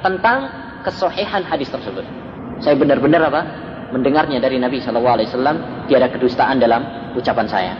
[0.03, 0.51] tentang
[0.83, 2.03] kesohihan hadis tersebut.
[2.59, 3.41] Saya benar-benar apa?
[3.95, 7.73] Mendengarnya dari Nabi Shallallahu Alaihi Wasallam tiada kedustaan dalam ucapan saya.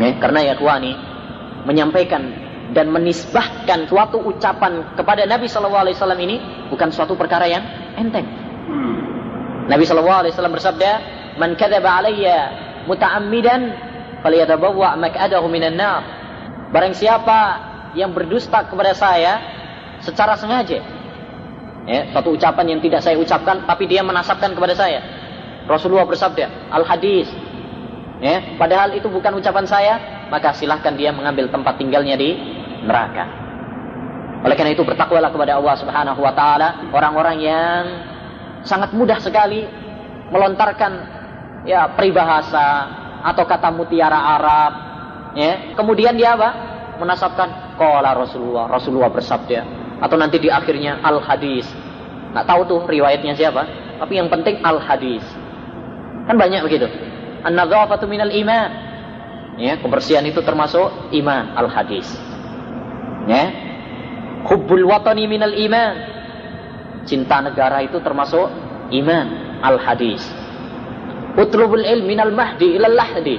[0.00, 0.96] Ya, karena ya kuani
[1.64, 2.22] menyampaikan
[2.72, 6.36] dan menisbahkan suatu ucapan kepada Nabi Shallallahu Alaihi Wasallam ini
[6.72, 7.64] bukan suatu perkara yang
[7.98, 8.24] enteng.
[9.68, 10.90] Nabi Shallallahu Alaihi Wasallam bersabda,
[11.36, 12.38] "Man kadzaba alayya
[12.88, 13.60] muta'ammidan
[14.24, 16.02] falyatabawwa maq'adahu minan nar."
[16.70, 17.38] Barang siapa
[17.98, 19.32] yang berdusta kepada saya
[20.00, 20.80] secara sengaja,
[21.84, 25.02] ya, suatu ucapan yang tidak saya ucapkan tapi dia menasabkan kepada saya.
[25.66, 27.28] Rasulullah bersabda, "Al hadis."
[28.20, 29.94] Ya, padahal itu bukan ucapan saya,
[30.28, 32.36] maka silahkan dia mengambil tempat tinggalnya di
[32.84, 33.24] neraka.
[34.40, 37.82] Oleh karena itu bertakwalah kepada Allah Subhanahu wa taala orang-orang yang
[38.64, 39.64] sangat mudah sekali
[40.30, 40.92] melontarkan
[41.64, 42.88] ya peribahasa
[43.20, 44.72] atau kata mutiara Arab
[45.36, 45.76] ya.
[45.76, 46.50] Kemudian dia apa?
[47.00, 49.60] Menasabkan qala Rasulullah Rasulullah bersabda.
[50.00, 51.68] Atau nanti di akhirnya al hadis
[52.30, 53.66] nggak tahu tuh riwayatnya siapa
[53.98, 55.24] tapi yang penting al hadis
[56.24, 56.86] kan banyak begitu.
[57.40, 58.70] An-nadzafatu minal iman.
[59.60, 62.08] Ya kebersihan itu termasuk iman al hadis
[63.28, 63.44] ya.
[64.48, 66.19] Hubbul watani minal iman
[67.10, 68.46] cinta negara itu termasuk
[68.94, 69.26] iman
[69.66, 70.22] al hadis
[71.36, 73.36] utlubul ilm minal mahdi ilal lahdi.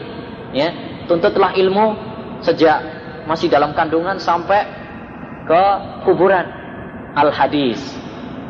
[0.52, 0.70] Ya
[1.08, 1.96] tuntutlah ilmu
[2.44, 2.80] sejak
[3.28, 4.68] masih dalam kandungan sampai
[5.48, 5.64] ke
[6.08, 6.46] kuburan
[7.16, 7.80] al hadis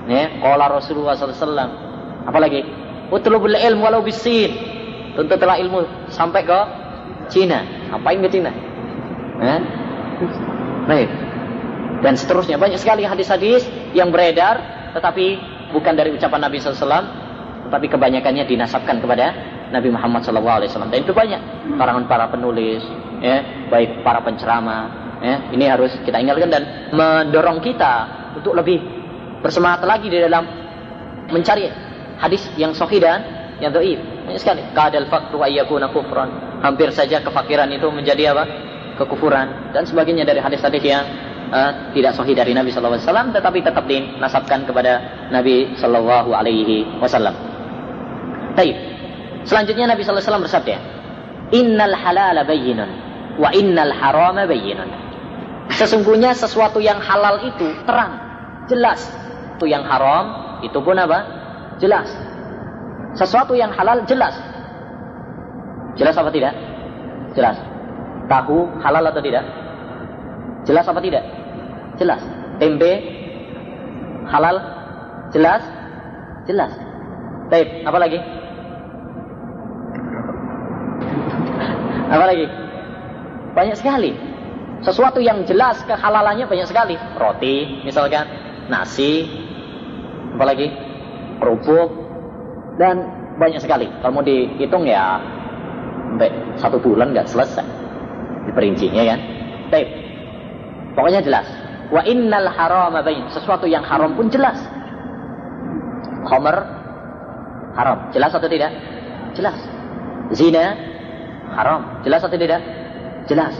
[0.05, 2.65] ya qala Rasulullah SAW apalagi
[3.09, 4.51] utlubul ilm walau bisin.
[5.11, 6.59] Tuntutlah ilmu sampai ke
[7.27, 7.67] Cina.
[7.91, 8.51] Ngapain ke Cina?
[9.43, 9.55] Ya?
[10.87, 11.09] baik.
[11.99, 12.55] Dan seterusnya.
[12.55, 15.25] Banyak sekali hadis-hadis yang beredar tetapi
[15.71, 17.05] bukan dari ucapan Nabi SAW,
[17.67, 19.31] tetapi kebanyakannya dinasabkan kepada
[19.71, 20.91] Nabi Muhammad SAW.
[20.91, 21.41] Dan itu banyak
[21.79, 22.83] karangan para penulis,
[23.23, 24.99] ya, baik para penceramah.
[25.21, 27.93] Ya, ini harus kita ingatkan dan mendorong kita
[28.35, 28.81] untuk lebih
[29.39, 30.43] bersemangat lagi di dalam
[31.29, 31.69] mencari
[32.17, 33.21] hadis yang sahih dan
[33.61, 34.01] yang dhaif.
[34.25, 34.61] Banyak sekali.
[34.73, 36.61] Kadal faqru ayyakuna kufran.
[36.65, 38.43] Hampir saja kefakiran itu menjadi apa?
[38.97, 41.05] Kekufuran dan sebagainya dari hadis-hadis yang
[41.51, 47.35] uh, tidak sahih dari Nabi Wasallam, tetapi tetap dinasabkan kepada Nabi Shallallahu Alaihi Wasallam.
[48.55, 48.75] Baik.
[49.45, 50.77] Selanjutnya Nabi Wasallam bersabda,
[51.51, 52.89] Innal halal bayyinun
[53.35, 54.89] wa innal haram bayyinun.
[55.71, 58.19] Sesungguhnya sesuatu yang halal itu terang,
[58.67, 59.07] jelas.
[59.59, 61.19] Itu yang haram itu pun apa?
[61.77, 62.09] Jelas.
[63.15, 64.35] Sesuatu yang halal jelas.
[65.99, 66.55] Jelas apa tidak?
[67.35, 67.59] Jelas.
[68.31, 69.43] Tahu halal atau tidak?
[70.63, 71.40] Jelas apa tidak?
[72.01, 72.21] Jelas.
[72.57, 72.91] Tempe
[74.25, 74.57] halal
[75.29, 75.61] jelas?
[76.49, 76.73] Jelas.
[77.53, 78.17] Baik, apa lagi?
[82.09, 82.45] Apa lagi?
[83.53, 84.17] Banyak sekali.
[84.81, 86.97] Sesuatu yang jelas kehalalannya banyak sekali.
[87.21, 88.25] Roti, misalkan,
[88.65, 89.29] nasi,
[90.33, 90.73] apa lagi?
[91.37, 91.89] Kerupuk,
[92.81, 93.05] dan
[93.37, 93.85] banyak sekali.
[94.01, 95.21] Kalau mau dihitung ya
[96.09, 97.65] sampai satu bulan nggak selesai.
[98.49, 99.19] Diperincinya kan.
[99.69, 99.87] Baik.
[100.97, 101.60] Pokoknya jelas.
[101.91, 103.27] Wa innal haram bain.
[103.35, 104.57] Sesuatu yang haram pun jelas.
[106.31, 106.57] Homer
[107.75, 108.09] haram.
[108.15, 108.71] Jelas atau tidak?
[109.35, 109.59] Jelas.
[110.31, 110.75] Zina
[111.51, 112.01] haram.
[112.07, 112.63] Jelas atau tidak?
[113.27, 113.53] Jelas.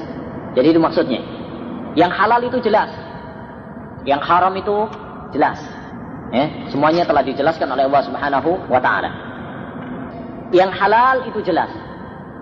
[0.56, 1.20] Jadi itu maksudnya.
[2.00, 2.92] Yang halal itu jelas.
[4.08, 4.88] Yang haram itu
[5.36, 5.60] jelas.
[6.32, 9.12] Ya, semuanya telah dijelaskan oleh Allah Subhanahu wa taala.
[10.56, 11.68] Yang halal itu jelas.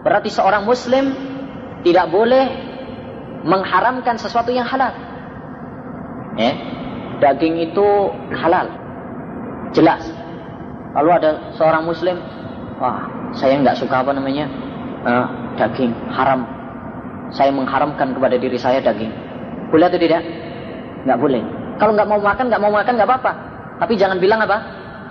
[0.05, 1.09] Berarti seorang muslim
[1.81, 2.45] tidak boleh
[3.41, 5.08] mengharamkan sesuatu yang halal.
[6.39, 6.55] Ya,
[7.19, 7.87] daging itu
[8.31, 8.71] halal,
[9.75, 10.07] jelas.
[10.95, 12.15] Lalu ada seorang muslim,
[12.79, 13.03] wah
[13.35, 14.47] saya nggak suka apa namanya
[15.03, 15.27] uh,
[15.59, 16.47] daging haram.
[17.35, 19.11] Saya mengharamkan kepada diri saya daging.
[19.69, 20.23] Boleh atau tidak?
[21.03, 21.43] Nggak boleh.
[21.77, 23.31] Kalau nggak mau makan, nggak mau makan nggak apa-apa.
[23.83, 24.57] Tapi jangan bilang apa?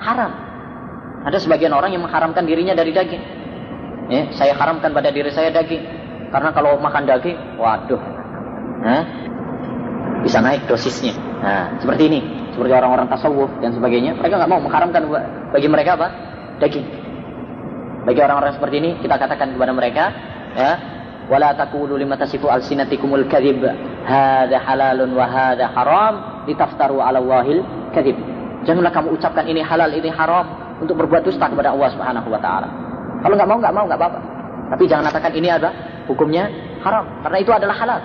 [0.00, 0.32] Haram.
[1.28, 3.22] Ada sebagian orang yang mengharamkan dirinya dari daging.
[4.08, 5.84] Ya, saya haramkan pada diri saya daging.
[6.32, 8.00] Karena kalau makan daging, waduh,
[8.84, 9.02] Hah?
[10.22, 11.14] Bisa naik dosisnya.
[11.16, 12.20] Nah, seperti ini,
[12.54, 15.02] seperti orang-orang tasawuf dan sebagainya, mereka nggak mau mengharamkan
[15.54, 16.08] bagi mereka apa?
[16.58, 16.86] Daging.
[18.06, 20.04] Bagi orang-orang seperti ini, kita katakan kepada mereka,
[20.56, 20.72] ya,
[21.28, 23.60] wala taqulu lima tasifu alsinatikumul kadhib
[24.08, 28.16] hadza halalun wa hadza haram litaftaru ala wahil kadhib.
[28.66, 32.68] Janganlah kamu ucapkan ini halal, ini haram untuk berbuat dusta kepada Allah Subhanahu wa taala.
[33.22, 34.20] Kalau nggak mau, nggak mau, nggak apa-apa.
[34.74, 35.70] Tapi jangan katakan ini ada
[36.10, 36.50] hukumnya
[36.82, 37.06] haram.
[37.22, 38.00] Karena itu adalah halal.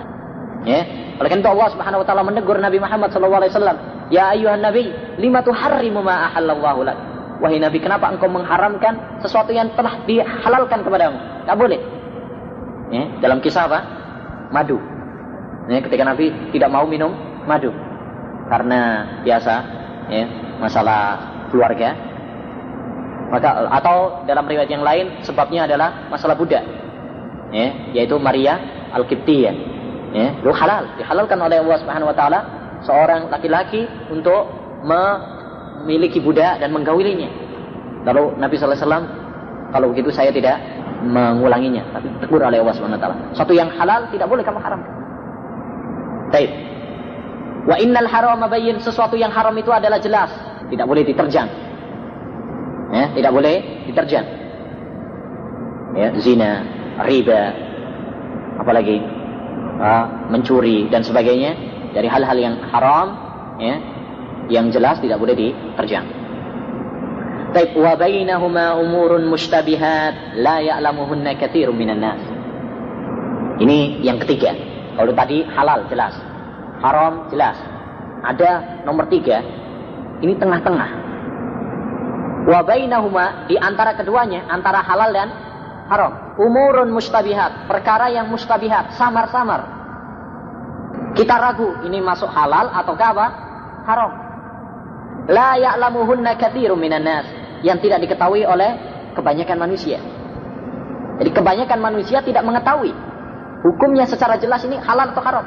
[0.64, 0.80] Ya.
[1.20, 3.76] Oleh karena itu Allah Subhanahu wa taala menegur Nabi Muhammad sallallahu alaihi wasallam,
[4.08, 6.98] "Ya ayuhan nabi, lima tuharrimu ma ahallallahu lak?"
[7.42, 11.44] Wahai Nabi, kenapa engkau mengharamkan sesuatu yang telah dihalalkan kepadamu?
[11.44, 11.76] Tak boleh.
[12.94, 13.80] Ya, dalam kisah apa?
[14.54, 14.78] Madu.
[15.66, 17.10] Ya, ketika Nabi tidak mau minum
[17.44, 17.74] madu
[18.46, 19.54] karena biasa
[20.12, 20.24] ya,
[20.62, 21.18] masalah
[21.50, 21.96] keluarga.
[23.34, 26.62] Maka atau dalam riwayat yang lain sebabnya adalah masalah budak.
[27.50, 28.56] Ya, yaitu Maria
[28.94, 29.73] Al-Qibtiyah.
[30.14, 32.40] Ya, itu halal, dihalalkan oleh Allah Subhanahu wa taala
[32.86, 34.46] seorang laki-laki untuk
[34.86, 37.26] memiliki budak dan menggaulinya.
[38.06, 39.04] Lalu Nabi wasallam
[39.74, 40.62] kalau begitu saya tidak
[41.02, 43.16] mengulanginya, tapi tegur oleh Allah Subhanahu wa taala.
[43.34, 44.92] Satu yang halal tidak boleh kamu haramkan.
[46.30, 46.50] Baik.
[47.66, 50.30] Wa innal haram bayyin sesuatu yang haram itu adalah jelas,
[50.70, 51.50] tidak boleh diterjang.
[52.94, 54.26] Ya, tidak boleh diterjang.
[55.98, 56.62] Ya, zina,
[57.02, 57.50] riba,
[58.62, 59.02] apalagi
[60.32, 61.52] mencuri dan sebagainya
[61.92, 63.06] dari hal-hal yang haram,
[63.60, 63.76] ya,
[64.48, 66.04] yang jelas tidak boleh diterjang.
[67.54, 72.18] Baik, wa bainahuma umurun mustabihat la ya'lamuhunna katsirun minan nas.
[73.62, 74.50] Ini yang ketiga.
[74.98, 76.18] Kalau tadi halal jelas,
[76.82, 77.54] haram jelas.
[78.24, 79.38] Ada nomor tiga,
[80.18, 80.90] ini tengah-tengah.
[82.50, 85.28] Wa bainahuma di antara keduanya, antara halal dan
[85.88, 86.36] haram.
[86.40, 89.84] Umurun mustabihat, perkara yang mustabihat, samar-samar.
[91.14, 93.26] Kita ragu ini masuk halal atau apa?
[93.86, 94.12] Haram.
[95.30, 97.26] La ya'lamuhunna katsirun minan nas
[97.64, 98.76] yang tidak diketahui oleh
[99.16, 100.02] kebanyakan manusia.
[101.22, 102.90] Jadi kebanyakan manusia tidak mengetahui
[103.64, 105.46] hukumnya secara jelas ini halal atau haram.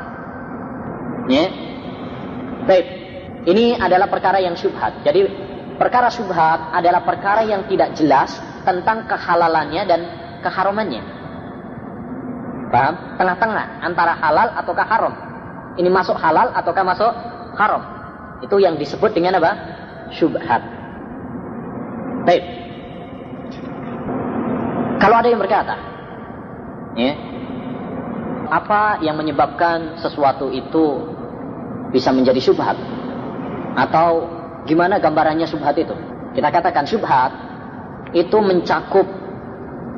[1.27, 1.45] Ya.
[2.65, 2.85] Baik.
[3.47, 5.03] Ini adalah perkara yang syubhat.
[5.03, 5.27] Jadi
[5.77, 10.01] perkara syubhat adalah perkara yang tidak jelas tentang kehalalannya dan
[10.47, 11.03] keharamannya.
[12.71, 12.95] Paham?
[13.19, 15.13] Tengah-tengah antara halal ataukah haram.
[15.75, 17.11] Ini masuk halal ataukah masuk
[17.59, 17.83] haram.
[18.39, 19.51] Itu yang disebut dengan apa?
[20.15, 20.63] Syubhat.
[22.23, 22.43] Baik.
[24.97, 25.75] Kalau ada yang berkata,
[26.97, 27.13] ya,
[28.51, 31.07] apa yang menyebabkan sesuatu itu
[31.91, 32.75] bisa menjadi subhat?
[33.77, 34.27] Atau
[34.65, 35.93] gimana gambarannya subhat itu?
[36.35, 37.31] Kita katakan subhat
[38.11, 39.05] itu mencakup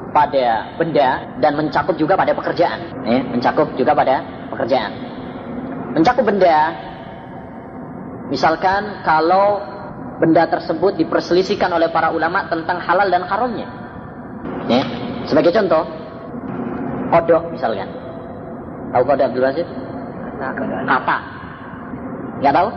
[0.10, 2.80] pada benda dan mencakup juga pada pekerjaan.
[3.06, 4.92] Ya, mencakup juga pada pekerjaan.
[5.94, 6.58] Mencakup benda,
[8.30, 9.62] misalkan kalau
[10.22, 13.68] benda tersebut diperselisihkan oleh para ulama tentang halal dan haramnya.
[14.70, 14.84] Ya.
[15.26, 15.86] Sebagai contoh,
[17.14, 17.90] kodok misalkan.
[18.90, 19.68] Tahu kodok Abdul Basit?
[20.90, 21.18] Kata.
[22.40, 22.70] Enggak tahu?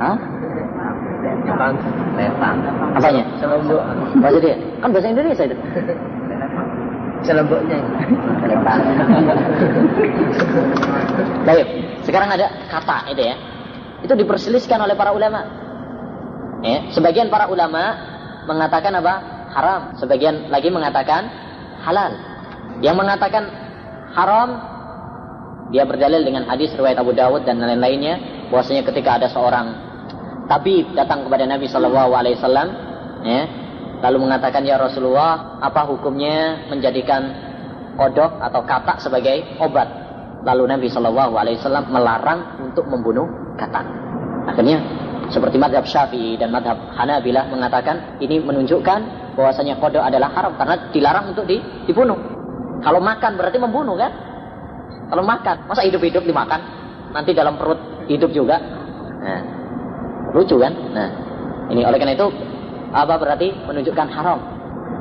[0.00, 0.16] Hah?
[1.44, 1.76] Lepang.
[2.16, 2.56] Lepang.
[2.96, 3.24] Apanya?
[3.38, 3.82] Selembut.
[4.18, 4.56] Bahasa dia?
[4.80, 5.56] Kan bahasa Indonesia itu.
[7.32, 7.64] Lepang.
[11.48, 11.66] Baik,
[12.04, 13.36] sekarang ada kata itu ya.
[14.04, 15.40] Itu diperselisihkan oleh para ulama.
[16.60, 17.96] Ya, sebagian para ulama
[18.44, 19.14] mengatakan apa?
[19.54, 19.96] Haram.
[19.96, 21.30] Sebagian lagi mengatakan
[21.84, 22.12] halal.
[22.84, 23.44] Yang mengatakan
[24.12, 24.48] haram
[25.72, 29.72] dia berdalil dengan hadis riwayat Abu Dawud dan lain-lainnya bahwasanya ketika ada seorang
[30.44, 32.68] tabib datang kepada Nabi Shallallahu Alaihi Wasallam,
[33.24, 33.42] ya,
[34.04, 37.24] lalu mengatakan ya Rasulullah apa hukumnya menjadikan
[37.96, 39.88] kodok atau katak sebagai obat?
[40.44, 43.24] Lalu Nabi Shallallahu Alaihi Wasallam melarang untuk membunuh
[43.56, 43.88] katak.
[44.44, 44.84] Akhirnya
[45.32, 51.32] seperti madhab Syafi'i dan madhab Hanabilah mengatakan ini menunjukkan bahwasanya kodok adalah haram karena dilarang
[51.32, 51.48] untuk
[51.88, 52.20] dibunuh.
[52.84, 54.12] Kalau makan berarti membunuh kan?
[55.08, 56.60] Kalau makan, masa hidup-hidup dimakan?
[57.16, 58.60] Nanti dalam perut hidup juga.
[59.24, 59.40] Nah,
[60.36, 60.72] lucu kan?
[60.92, 61.08] Nah,
[61.72, 62.28] ini oleh karena itu
[62.94, 64.38] apa berarti menunjukkan haram?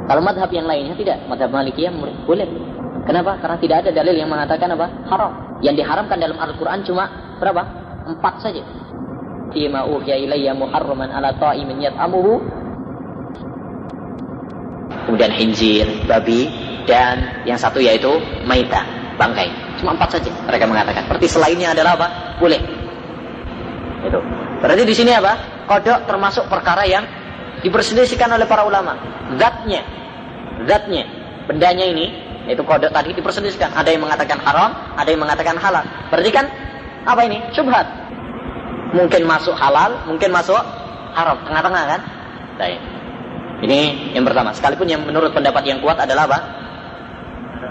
[0.09, 1.93] Kalau madhab yang lainnya tidak, madhab Malikiyah
[2.25, 2.49] boleh.
[3.05, 3.37] Kenapa?
[3.39, 4.89] Karena tidak ada dalil yang mengatakan apa?
[5.07, 5.31] Haram.
[5.61, 7.07] Yang diharamkan dalam Al-Quran cuma
[7.39, 7.61] berapa?
[8.03, 8.63] Empat saja
[9.53, 12.41] fima uhiya ilayya muharraman ala ta'imin yat'amuhu
[15.05, 16.49] kemudian hinjir, babi
[16.89, 18.09] dan yang satu yaitu
[18.43, 18.81] maita,
[19.15, 19.47] bangkai.
[19.79, 21.05] Cuma empat saja mereka mengatakan.
[21.11, 22.07] Berarti selainnya adalah apa?
[22.39, 22.59] Boleh.
[24.03, 24.19] Itu.
[24.63, 25.63] Berarti di sini apa?
[25.67, 27.03] Kodok termasuk perkara yang
[27.63, 28.99] diperselisihkan oleh para ulama.
[29.39, 29.81] Zatnya,
[30.67, 31.07] zatnya,
[31.47, 32.11] bendanya ini,
[32.45, 33.71] yaitu kodok tadi diperselisihkan.
[33.71, 35.83] Ada yang mengatakan haram, ada yang mengatakan halal.
[36.11, 36.45] Berarti kan
[37.07, 37.39] apa ini?
[37.55, 37.87] Subhat.
[38.93, 40.59] Mungkin masuk halal, mungkin masuk
[41.15, 41.39] haram.
[41.47, 42.01] Tengah-tengah kan?
[42.59, 42.79] Baik.
[43.63, 44.51] Ini yang pertama.
[44.51, 46.39] Sekalipun yang menurut pendapat yang kuat adalah apa?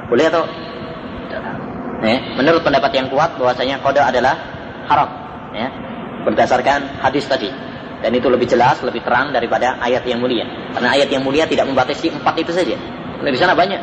[0.09, 0.45] Boleh atau?
[2.03, 4.35] Eh, menurut pendapat yang kuat bahwasanya kode adalah
[4.91, 5.09] haram.
[5.55, 5.69] Ya.
[6.27, 7.53] Berdasarkan hadis tadi.
[8.03, 10.43] Dan itu lebih jelas, lebih terang daripada ayat yang mulia.
[10.75, 12.75] Karena ayat yang mulia tidak membatasi empat itu saja.
[13.23, 13.79] Nah, di sana banyak.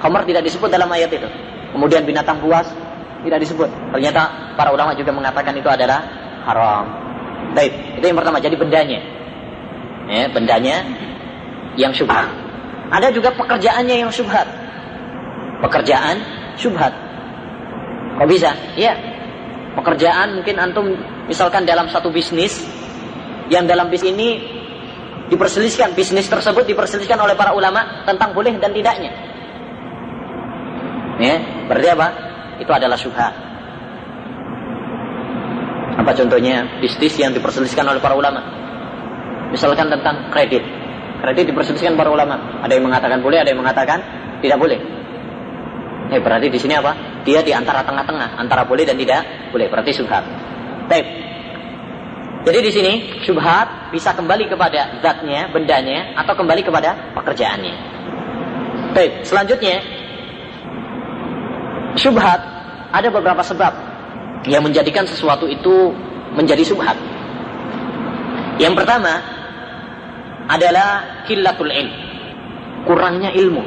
[0.00, 1.28] Khamar tidak disebut dalam ayat itu.
[1.76, 2.64] Kemudian binatang buas
[3.20, 3.68] tidak disebut.
[3.92, 6.00] Ternyata para ulama juga mengatakan itu adalah
[6.48, 6.88] haram.
[7.52, 8.40] Baik, itu yang pertama.
[8.40, 9.00] Jadi bendanya.
[10.08, 10.76] Ya, bendanya
[11.76, 12.32] yang syubhat.
[12.90, 14.48] Ada juga pekerjaannya yang syubhat.
[15.60, 16.16] Pekerjaan
[16.56, 16.96] syubhat.
[18.16, 18.56] Kok bisa?
[18.74, 18.96] Ya.
[19.76, 20.96] Pekerjaan mungkin antum
[21.30, 22.79] misalkan dalam satu bisnis
[23.50, 24.28] yang dalam bisnis ini
[25.26, 29.10] diperselisihkan bisnis tersebut diperselisihkan oleh para ulama tentang boleh dan tidaknya.
[31.20, 31.36] Ya,
[31.68, 32.08] berarti apa?
[32.62, 33.34] Itu adalah syubhat.
[36.00, 38.40] Apa contohnya bisnis yang diperselisihkan oleh para ulama?
[39.52, 40.64] Misalkan tentang kredit.
[41.20, 42.62] Kredit diperselisihkan para ulama.
[42.64, 43.98] Ada yang mengatakan boleh, ada yang mengatakan
[44.40, 44.80] tidak boleh.
[46.10, 47.22] Eh berarti di sini apa?
[47.22, 49.68] Dia di antara tengah-tengah, antara boleh dan tidak boleh.
[49.68, 50.24] Berarti syubhat.
[50.88, 51.06] Baik.
[52.40, 57.74] Jadi di sini syubhat bisa kembali kepada zatnya, bendanya, atau kembali kepada pekerjaannya.
[58.96, 59.84] Baik, selanjutnya
[62.00, 62.40] syubhat
[62.90, 63.72] ada beberapa sebab
[64.48, 65.92] yang menjadikan sesuatu itu
[66.32, 66.96] menjadi syubhat.
[68.56, 69.20] Yang pertama
[70.48, 71.92] adalah killatul ilm,
[72.88, 73.64] kurangnya ilmu.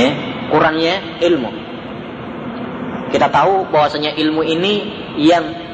[0.00, 0.10] Ya,
[0.48, 1.50] kurangnya ilmu.
[3.12, 4.74] Kita tahu bahwasanya ilmu ini
[5.20, 5.69] yang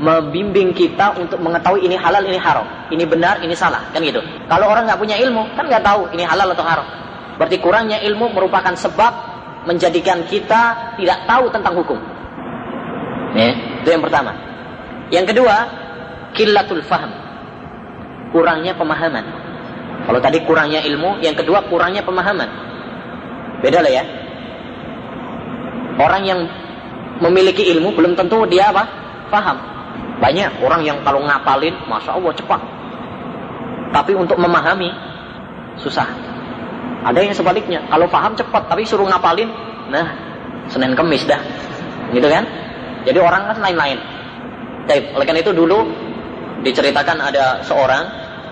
[0.00, 4.24] membimbing kita untuk mengetahui ini halal, ini haram, ini benar, ini salah, kan gitu.
[4.48, 6.86] Kalau orang nggak punya ilmu, kan nggak tahu ini halal atau haram.
[7.36, 9.12] Berarti kurangnya ilmu merupakan sebab
[9.68, 12.00] menjadikan kita tidak tahu tentang hukum.
[13.36, 13.52] Ya,
[13.84, 14.32] itu yang pertama.
[15.12, 15.56] Yang kedua,
[16.32, 17.12] killatul faham.
[18.32, 19.24] Kurangnya pemahaman.
[20.08, 22.48] Kalau tadi kurangnya ilmu, yang kedua kurangnya pemahaman.
[23.60, 24.04] Beda lah ya.
[26.00, 26.40] Orang yang
[27.20, 28.88] memiliki ilmu belum tentu dia apa?
[29.28, 29.79] Paham.
[30.20, 32.60] Banyak orang yang kalau ngapalin, masya Allah cepat.
[33.90, 34.92] Tapi untuk memahami
[35.80, 36.06] susah.
[37.00, 39.48] Ada yang sebaliknya, kalau paham cepat, tapi suruh ngapalin,
[39.88, 40.04] nah
[40.68, 41.40] Senin Kemis dah,
[42.12, 42.44] gitu kan?
[43.08, 43.98] Jadi orang kan lain-lain.
[45.16, 45.88] Oleh karena itu dulu
[46.60, 48.04] diceritakan ada seorang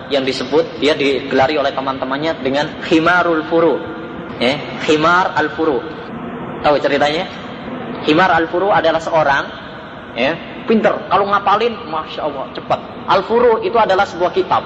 [0.09, 3.77] yang disebut dia digelari oleh teman-temannya dengan khimarul furu.
[4.41, 5.77] Eh, khimar al furu.
[6.65, 7.29] Tahu ceritanya?
[8.03, 9.43] Himar al-Furu adalah seorang
[10.15, 10.31] ya,
[10.69, 10.93] pinter.
[11.09, 12.77] Kalau ngapalin, masya Allah, cepat.
[13.09, 14.61] Al-Furu itu adalah sebuah kitab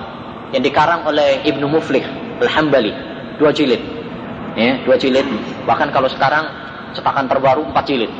[0.51, 2.03] yang dikarang oleh Ibnu Muflih
[2.43, 2.91] Al-Hambali,
[3.39, 3.79] dua jilid.
[4.59, 5.23] Ya, dua jilid.
[5.63, 6.43] Bahkan kalau sekarang
[6.91, 8.11] cetakan terbaru empat jilid.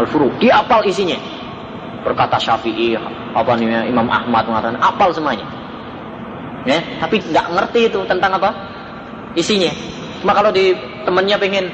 [0.00, 1.20] Al-Furu, dia apal isinya.
[2.02, 2.96] Berkata Syafi'i,
[3.36, 5.44] apa namanya Imam Ahmad mengatakan apal semuanya.
[6.64, 8.50] Ya, tapi nggak ngerti itu tentang apa
[9.36, 9.70] isinya.
[10.24, 10.74] Cuma kalau di
[11.06, 11.70] temennya pengen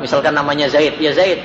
[0.00, 1.38] misalkan namanya Zaid, ya Zaid,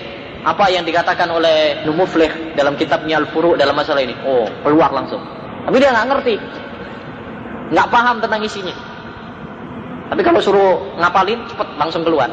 [0.45, 4.13] apa yang dikatakan oleh Numuflih dalam kitabnya Al-Furu dalam masalah ini.
[4.26, 5.21] Oh, keluar langsung.
[5.65, 6.36] Tapi dia nggak ngerti.
[7.73, 8.76] Nggak paham tentang isinya.
[10.08, 12.32] Tapi kalau suruh ngapalin, cepet langsung keluar.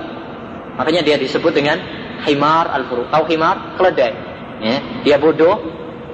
[0.78, 1.78] Makanya dia disebut dengan
[2.22, 3.10] Himar Al-Furu.
[3.10, 3.78] Tahu Himar?
[3.78, 4.14] Keledai.
[4.62, 5.58] Ya, dia bodoh,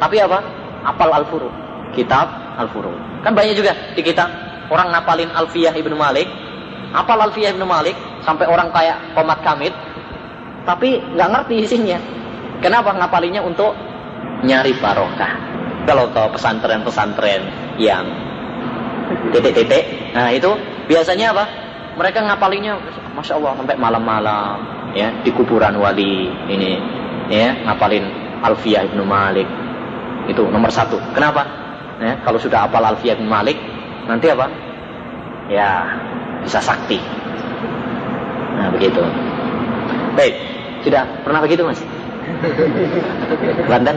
[0.00, 0.40] tapi apa?
[0.88, 1.52] Apal Al-Furu.
[1.92, 2.92] Kitab Al-Furu.
[3.20, 4.32] Kan banyak juga di kitab.
[4.72, 6.30] Orang ngapalin Alfiyah Ibnu Malik.
[6.96, 7.98] Apal Alfiyah Ibnu Malik.
[8.24, 9.72] Sampai orang kayak Komat Kamit
[10.64, 11.98] tapi nggak ngerti isinya.
[12.60, 13.72] Kenapa ngapalinya untuk
[14.44, 15.32] nyari barokah?
[15.88, 17.42] Kalau tahu pesantren-pesantren
[17.80, 18.04] yang
[19.32, 20.52] titik-titik, nah itu
[20.86, 21.44] biasanya apa?
[21.96, 22.76] Mereka ngapalinya,
[23.16, 24.56] masya Allah sampai malam-malam,
[24.92, 26.78] ya di kuburan wali ini,
[27.32, 28.06] ya ngapalin
[28.44, 29.48] Alfiyah ibnu Malik
[30.28, 31.00] itu nomor satu.
[31.16, 31.42] Kenapa?
[32.00, 33.56] Ya, kalau sudah apal Alfiyah ibnu Malik,
[34.04, 34.46] nanti apa?
[35.48, 35.96] Ya
[36.44, 37.00] bisa sakti.
[38.60, 39.00] Nah begitu.
[40.14, 40.34] Baik,
[40.84, 41.80] sudah pernah begitu mas?
[43.68, 43.96] London?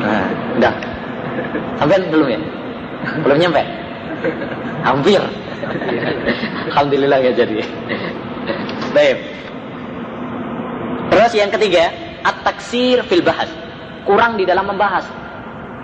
[0.00, 0.26] Nah,
[0.56, 0.74] udah.
[1.80, 2.40] Sampai belum ya?
[3.24, 3.62] Belum nyampe?
[4.84, 5.20] Hampir.
[6.72, 7.64] Alhamdulillah ya jadi.
[8.92, 9.18] Baik.
[11.10, 11.90] Terus yang ketiga,
[12.24, 13.48] at-taksir fil bahas.
[14.04, 15.04] Kurang di dalam membahas.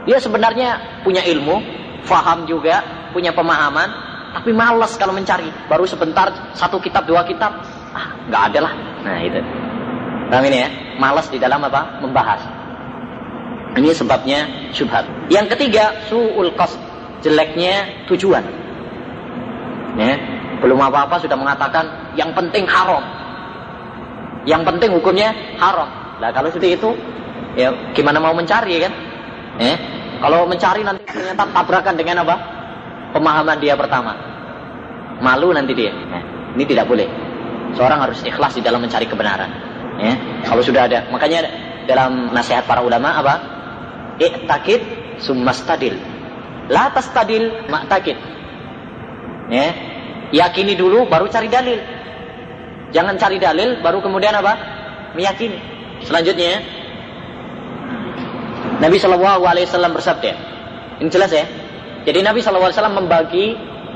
[0.07, 1.61] Dia sebenarnya punya ilmu,
[2.07, 3.91] faham juga, punya pemahaman,
[4.39, 5.51] tapi malas kalau mencari.
[5.67, 7.59] Baru sebentar satu kitab dua kitab,
[7.93, 8.73] ah nggak ada lah.
[9.07, 9.41] Nah itu.
[10.27, 10.69] Paham ini ya?
[10.99, 12.03] Malas di dalam apa?
[12.03, 12.43] Membahas.
[13.79, 15.07] Ini sebabnya syubhat.
[15.31, 16.81] Yang ketiga, su'ul qasd.
[17.23, 18.43] Jeleknya tujuan.
[19.97, 20.15] Ya,
[20.61, 23.01] belum apa-apa sudah mengatakan yang penting haram.
[24.45, 25.89] Yang penting hukumnya haram.
[26.21, 26.91] Nah kalau seperti itu,
[27.57, 28.93] ya gimana mau mencari kan?
[29.57, 29.75] Ya,
[30.21, 32.37] kalau mencari nanti ternyata tabrakan dengan apa?
[33.17, 34.13] Pemahaman dia pertama.
[35.21, 35.93] Malu nanti dia.
[35.93, 36.21] Nah,
[36.53, 37.09] ini tidak boleh.
[37.77, 39.51] Seorang harus ikhlas di dalam mencari kebenaran.
[39.97, 40.13] Ya,
[40.45, 41.49] kalau sudah ada, makanya
[41.89, 43.35] dalam nasihat para ulama apa?
[44.21, 44.81] I'takid
[45.21, 45.97] summastadil.
[46.73, 48.17] La tastadil ma'takid.
[49.53, 49.69] Ya.
[50.35, 51.79] Yakini dulu baru cari dalil.
[52.91, 54.53] Jangan cari dalil baru kemudian apa?
[55.15, 55.59] Meyakini.
[56.03, 56.61] Selanjutnya
[58.83, 60.33] Nabi Shallallahu Alaihi Wasallam bersabda.
[61.01, 61.47] Ini jelas ya.
[62.05, 63.47] Jadi Nabi Shallallahu Alaihi Wasallam membagi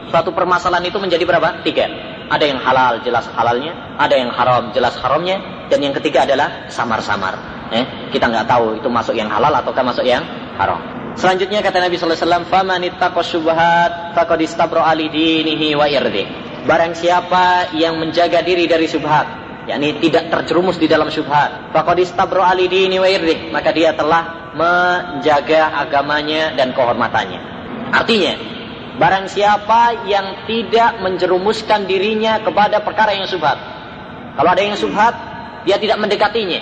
[0.08, 1.60] suatu permasalahan itu menjadi berapa?
[1.66, 1.86] Tiga.
[2.30, 3.74] Ada yang halal, jelas halalnya.
[3.98, 5.66] Ada yang haram, jelas haramnya.
[5.66, 7.34] Dan yang ketiga adalah samar-samar.
[7.74, 10.22] Eh, kita nggak tahu itu masuk yang halal ataukah masuk yang
[10.58, 10.78] haram.
[11.18, 12.82] Selanjutnya kata Nabi sallallahu alaihi wasallam, "Faman
[15.10, 16.24] dinihi wa irdi."
[16.70, 19.26] Barang siapa yang menjaga diri dari syubhat,
[19.66, 24.52] yakni tidak terjerumus di dalam syubhat, faqad istabra ali dini wa irdi, maka dia telah
[24.54, 27.40] menjaga agamanya dan kehormatannya.
[27.90, 28.32] Artinya,
[29.01, 33.57] barang siapa yang tidak menjerumuskan dirinya kepada perkara yang syubhat.
[34.36, 35.16] Kalau ada yang syubhat,
[35.64, 36.61] dia tidak mendekatinya.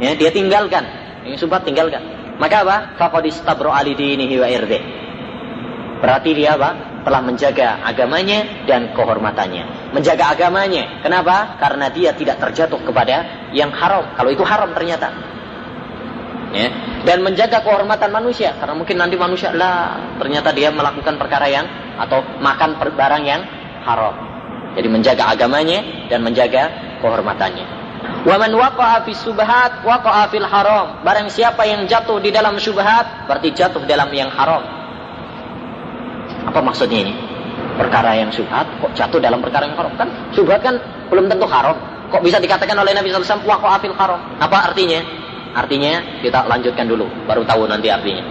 [0.00, 0.84] Ya, dia tinggalkan.
[1.28, 2.00] Yang syubhat tinggalkan.
[2.40, 2.76] Maka apa?
[2.96, 4.80] Faqad istabra ali dinihi wa irdi.
[6.00, 7.04] Berarti dia apa?
[7.04, 9.92] Telah menjaga agamanya dan kehormatannya.
[9.92, 11.04] Menjaga agamanya.
[11.04, 11.60] Kenapa?
[11.60, 14.16] Karena dia tidak terjatuh kepada yang haram.
[14.16, 15.12] Kalau itu haram ternyata.
[16.56, 16.68] Ya.
[17.06, 18.58] Dan menjaga kehormatan manusia.
[18.58, 21.66] Karena mungkin nanti manusia lah ternyata dia melakukan perkara yang
[22.02, 23.42] atau makan barang yang
[23.86, 24.14] haram.
[24.74, 26.68] Jadi menjaga agamanya dan menjaga
[27.00, 27.64] kehormatannya.
[28.26, 31.00] Waman waqa'a fi subhat waqa'a fil haram.
[31.06, 34.66] Barang siapa yang jatuh di dalam subhat berarti jatuh dalam yang haram.
[36.50, 37.14] Apa maksudnya ini?
[37.78, 40.10] Perkara yang subhat kok jatuh dalam perkara yang haram kan?
[40.34, 40.74] Subhat kan
[41.06, 41.78] belum tentu haram.
[42.10, 44.20] Kok bisa dikatakan oleh Nabi wasallam waqa'a fil haram?
[44.42, 45.25] Apa artinya?
[45.54, 48.24] Artinya kita lanjutkan dulu baru tahu nanti artinya.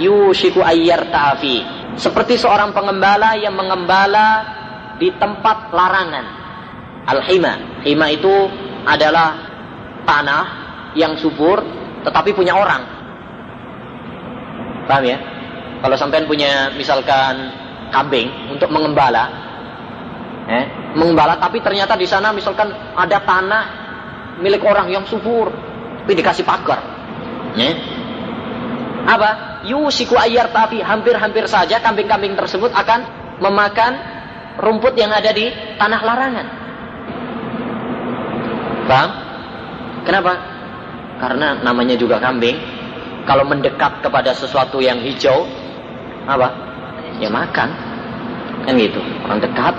[0.00, 1.56] Yushiku ta'afi.
[1.94, 4.58] Seperti seorang pengembala yang mengembala
[4.96, 6.40] di tempat larangan
[7.08, 7.82] Al-hima.
[7.82, 8.30] Hima itu
[8.84, 9.34] adalah
[10.04, 10.44] tanah
[10.92, 11.58] yang subur
[12.04, 12.82] tetapi punya orang.
[14.84, 15.18] Paham ya?
[15.80, 17.50] Kalau sampean punya misalkan
[17.88, 19.26] kambing untuk mengembala,
[20.44, 23.64] eh, mengembala tapi ternyata di sana misalkan ada tanah
[24.40, 25.52] milik orang yang subur,
[26.04, 26.80] tapi dikasih pagar.
[27.54, 27.74] Eh?
[29.06, 29.62] Apa?
[29.68, 33.04] Yusiku ayar tapi hampir-hampir saja kambing-kambing tersebut akan
[33.44, 33.92] memakan
[34.56, 36.46] rumput yang ada di tanah larangan.
[38.88, 39.10] Paham?
[40.02, 40.32] Kenapa?
[41.20, 42.56] Karena namanya juga kambing.
[43.28, 45.44] Kalau mendekat kepada sesuatu yang hijau,
[46.24, 46.48] apa?
[47.20, 47.68] Ya makan.
[48.64, 48.98] Kan gitu.
[49.28, 49.76] Orang dekat.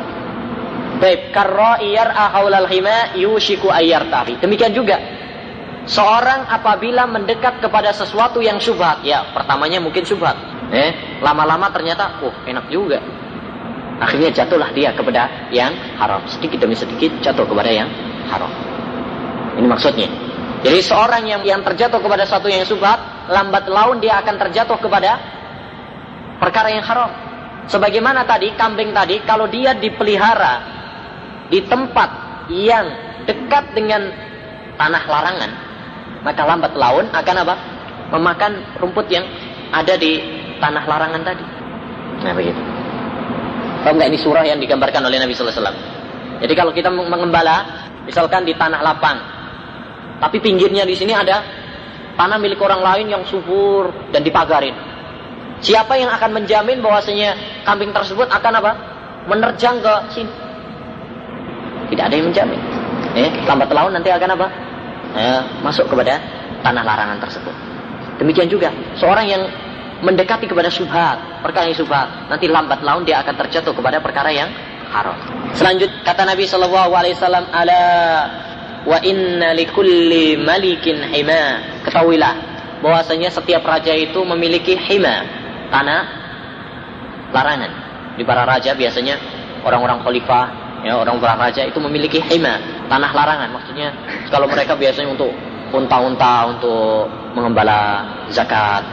[1.02, 4.38] Baik, karra iyar ahaulal hima yushiku tahi.
[4.38, 5.02] Demikian juga.
[5.89, 10.38] Seorang apabila mendekat kepada sesuatu yang syubhat, ya pertamanya mungkin syubhat.
[10.70, 13.02] Eh, lama-lama ternyata, oh enak juga.
[13.97, 16.22] Akhirnya jatuhlah dia kepada yang haram.
[16.30, 17.89] Sedikit demi sedikit jatuh kepada yang
[18.30, 18.54] haram.
[19.58, 20.06] Ini maksudnya.
[20.62, 25.18] Jadi seorang yang yang terjatuh kepada satu yang subhat, lambat laun dia akan terjatuh kepada
[26.38, 27.10] perkara yang haram.
[27.66, 30.80] Sebagaimana tadi kambing tadi, kalau dia dipelihara
[31.52, 32.10] di tempat
[32.47, 32.88] yang
[33.28, 34.08] dekat dengan
[34.80, 35.52] tanah larangan,
[36.24, 37.56] maka lambat laun akan apa?
[38.12, 39.28] Memakan rumput yang
[39.72, 40.20] ada di
[40.64, 41.45] tanah larangan tadi.
[42.24, 42.62] Nah begitu.
[43.84, 45.80] Tahu nggak ini surah yang digambarkan oleh Nabi Sallallahu Alaihi Wasallam?
[46.41, 47.58] Jadi kalau kita mengembala,
[48.08, 49.18] misalkan di tanah lapang,
[50.22, 51.41] tapi pinggirnya di sini ada
[52.16, 54.74] tanah milik orang lain yang subur dan dipagarin.
[55.62, 58.72] Siapa yang akan menjamin bahwasanya kambing tersebut akan apa?
[59.30, 60.51] Menerjang ke sini?
[61.91, 62.61] Tidak ada yang menjamin.
[63.11, 64.47] Eh, lambat laun nanti akan apa?
[65.11, 66.17] Eh, masuk kepada
[66.63, 67.55] tanah larangan tersebut.
[68.23, 69.43] Demikian juga seorang yang
[70.01, 74.49] mendekati kepada subhat, perkara yang subhat, nanti lambat laun dia akan terjatuh kepada perkara yang
[74.89, 75.19] haram.
[75.51, 77.81] Selanjutnya kata Nabi Shallallahu Alaihi Wasallam, "Ala
[78.81, 81.61] Wa inna likulli malikin hima.
[81.85, 82.33] Ketahuilah
[82.81, 85.21] bahwasanya setiap raja itu memiliki hima,
[85.69, 86.01] tanah
[87.29, 87.71] larangan.
[88.17, 89.21] Di para raja biasanya
[89.61, 90.45] orang-orang khalifah,
[90.82, 93.49] ya orang raja itu memiliki hima, tanah larangan.
[93.53, 93.89] Maksudnya
[94.29, 95.32] kalau mereka biasanya untuk
[95.71, 97.07] unta-unta untuk
[97.38, 98.84] mengembala zakat,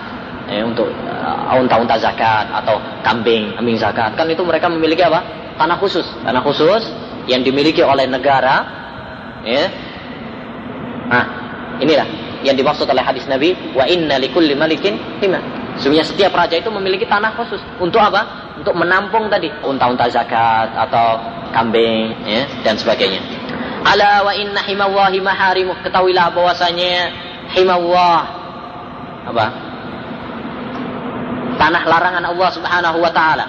[0.47, 4.15] ya, untuk uh, unta-unta zakat atau kambing, kambing zakat.
[4.15, 5.25] Kan itu mereka memiliki apa?
[5.59, 6.87] Tanah khusus, tanah khusus
[7.27, 8.79] yang dimiliki oleh negara
[9.47, 9.65] Ya.
[11.09, 11.25] Nah,
[11.79, 12.07] inilah
[12.43, 15.39] yang dimaksud oleh hadis Nabi, wa inna likulli malikin hima.
[15.79, 17.63] Sebenarnya setiap raja itu memiliki tanah khusus.
[17.79, 18.51] Untuk apa?
[18.59, 23.21] Untuk menampung tadi unta-unta zakat atau kambing ya, dan sebagainya.
[23.85, 25.73] Ala wa inna himawahi maharimu.
[25.81, 27.13] Ketahuilah bahwasanya
[27.57, 28.23] himawah
[29.29, 29.47] apa?
[31.59, 33.47] Tanah larangan Allah Subhanahu wa taala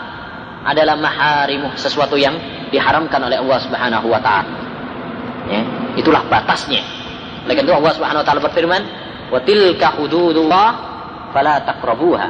[0.66, 2.36] adalah maharimu, sesuatu yang
[2.74, 4.52] diharamkan oleh Allah Subhanahu wa taala.
[5.50, 5.62] Ya,
[5.98, 6.82] itulah batasnya.
[7.46, 8.82] Oleh itu Allah Subhanahu wa taala berfirman,
[9.34, 10.70] "Wa tilka hududullah
[11.32, 12.28] fala taqrabuha."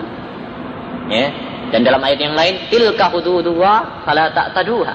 [1.10, 1.28] Ya,
[1.70, 4.94] Dan dalam ayat yang lain, tilka hududullah fala ta'taduha.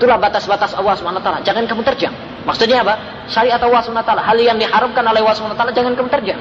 [0.00, 1.44] Itulah batas-batas Allah SWT.
[1.44, 2.16] Jangan kamu terjang.
[2.48, 2.96] Maksudnya apa?
[3.28, 4.00] Syariat Allah SWT.
[4.16, 6.40] Hal yang diharamkan oleh Allah SWT jangan kamu terjang.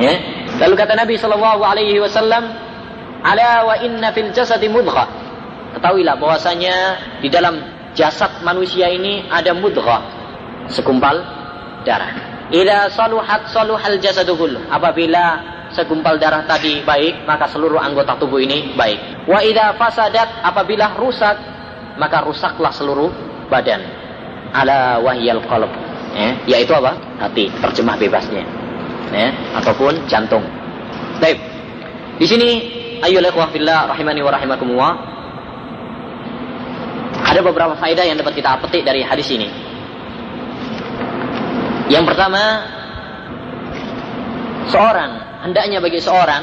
[0.00, 0.16] Ya.
[0.64, 2.56] Lalu kata Nabi Shallallahu Alaihi Wasallam,
[3.20, 5.04] "Ala wa inna fil jasadi mudghah."
[5.76, 6.76] Ketahuilah bahwasanya
[7.20, 7.60] di dalam
[7.92, 10.00] jasad manusia ini ada mudghah,
[10.72, 11.20] segumpal
[11.84, 12.16] darah.
[12.48, 14.34] Ila saluhat saluhal jasadu
[14.72, 15.38] Apabila
[15.74, 19.26] segumpal darah tadi baik, maka seluruh anggota tubuh ini baik.
[19.26, 21.36] Wa idza fasadat apabila rusak,
[21.98, 23.10] maka rusaklah seluruh
[23.50, 23.82] badan.
[24.50, 25.70] Ala wahyal qalb.
[26.10, 26.98] Ya, yaitu apa?
[27.22, 28.42] Hati, terjemah bebasnya.
[29.14, 29.30] Ya,
[29.62, 30.42] ataupun jantung.
[31.22, 31.38] Baik.
[32.18, 32.48] Di sini
[33.06, 34.92] ayo ikhwah fillah rahimani wa rahimakumullah.
[37.30, 39.46] Ada beberapa faedah yang dapat kita petik dari hadis ini.
[41.90, 42.42] Yang pertama,
[44.66, 46.42] seorang hendaknya bagi seorang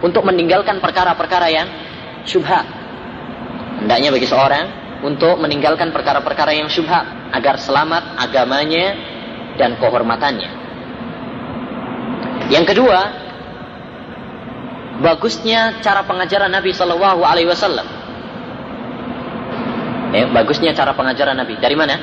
[0.00, 1.68] untuk meninggalkan perkara-perkara yang
[2.28, 2.66] syubhat.
[3.84, 4.66] Hendaknya bagi seorang
[5.04, 7.04] untuk meninggalkan perkara-perkara yang syubhat
[7.34, 8.96] agar selamat agamanya
[9.60, 10.50] dan kehormatannya.
[12.48, 13.00] Yang kedua,
[15.00, 17.88] bagusnya cara pengajaran Nabi Shallallahu Alaihi Wasallam.
[20.14, 21.58] Ya, bagusnya cara pengajaran Nabi.
[21.58, 21.96] Dari mana?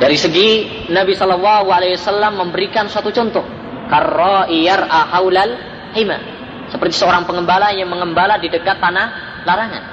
[0.00, 0.48] Dari segi
[0.88, 3.44] Nabi Shallallahu Alaihi Wasallam memberikan suatu contoh
[3.92, 5.52] karro'iyar ahaulal
[5.92, 6.18] hima.
[6.72, 9.06] Seperti seorang pengembala yang mengembala di dekat tanah
[9.44, 9.84] larangan.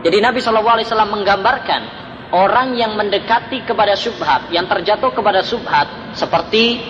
[0.00, 1.82] Jadi Nabi SAW menggambarkan
[2.32, 6.80] orang yang mendekati kepada subhat, yang terjatuh kepada subhat, seperti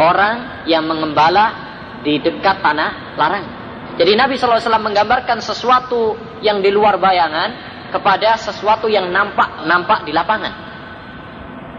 [0.00, 1.52] orang yang mengembala
[2.00, 3.52] di dekat tanah larangan.
[4.00, 7.50] Jadi Nabi SAW menggambarkan sesuatu yang di luar bayangan
[7.92, 10.52] kepada sesuatu yang nampak nampak di lapangan,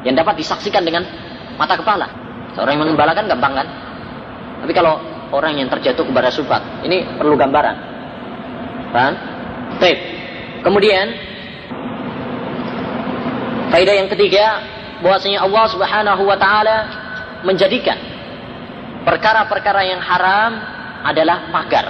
[0.06, 1.02] yang dapat disaksikan dengan
[1.58, 2.23] mata kepala.
[2.54, 3.68] Seorang yang mengembalakan gampang kan?
[4.64, 5.02] Tapi kalau
[5.34, 7.76] orang yang terjatuh kepada subhat, ini perlu gambaran.
[8.94, 9.14] Paham?
[9.82, 10.00] Baik.
[10.62, 11.06] Kemudian
[13.74, 14.62] faedah yang ketiga
[15.02, 16.78] bahwasanya Allah Subhanahu wa taala
[17.44, 17.98] menjadikan
[19.04, 20.52] perkara-perkara yang haram
[21.04, 21.86] adalah pagar.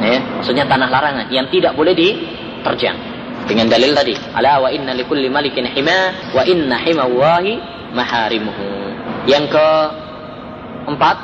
[0.00, 2.96] Ya, maksudnya tanah larangan yang tidak boleh diterjang.
[3.44, 8.94] Dengan dalil tadi, ala wa inna likulli malikin hima wa inna himawahi maharimuhu.
[9.28, 11.16] Yang keempat,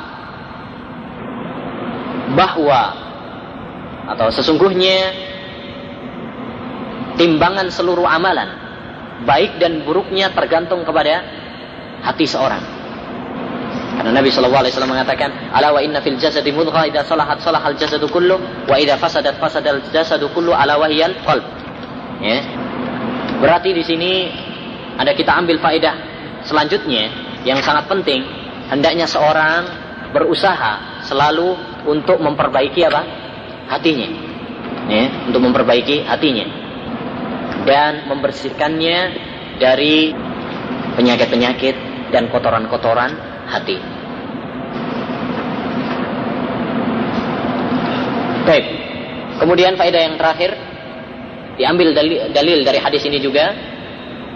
[2.37, 2.81] bahwa
[4.07, 5.11] atau sesungguhnya
[7.19, 8.47] timbangan seluruh amalan
[9.25, 11.25] baik dan buruknya tergantung kepada
[12.05, 12.61] hati seorang.
[13.97, 17.73] Karena Nabi Shallallahu Alaihi Wasallam mengatakan, "Ala wa inna fil jasadi mudghah idza salahat salahal
[17.73, 18.37] jasadu kullu
[18.69, 21.41] wa idza fasadat fasadal jasadu kullu ala wahiyal qalb."
[22.21, 22.45] Ya.
[23.41, 24.29] Berarti di sini
[25.01, 26.06] ada kita ambil faedah
[26.47, 27.11] Selanjutnya,
[27.43, 28.23] yang sangat penting,
[28.71, 29.67] hendaknya seorang
[30.15, 33.01] berusaha selalu untuk memperbaiki apa?
[33.67, 34.07] Hatinya.
[34.87, 36.47] Ya, untuk memperbaiki hatinya.
[37.67, 38.99] Dan membersihkannya
[39.59, 40.15] dari
[40.95, 41.75] penyakit-penyakit
[42.15, 43.11] dan kotoran-kotoran
[43.51, 43.77] hati.
[48.47, 48.65] Baik.
[49.43, 50.55] Kemudian faedah yang terakhir
[51.59, 53.51] diambil dalil, dalil dari hadis ini juga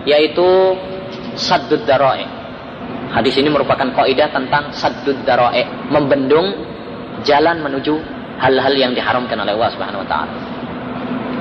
[0.03, 0.75] yaitu
[1.35, 2.23] saddud daroe.
[3.11, 6.47] Hadis ini merupakan kaidah tentang saddud daroe, membendung
[7.27, 7.93] jalan menuju
[8.41, 10.33] hal-hal yang diharamkan oleh Allah Subhanahu wa taala.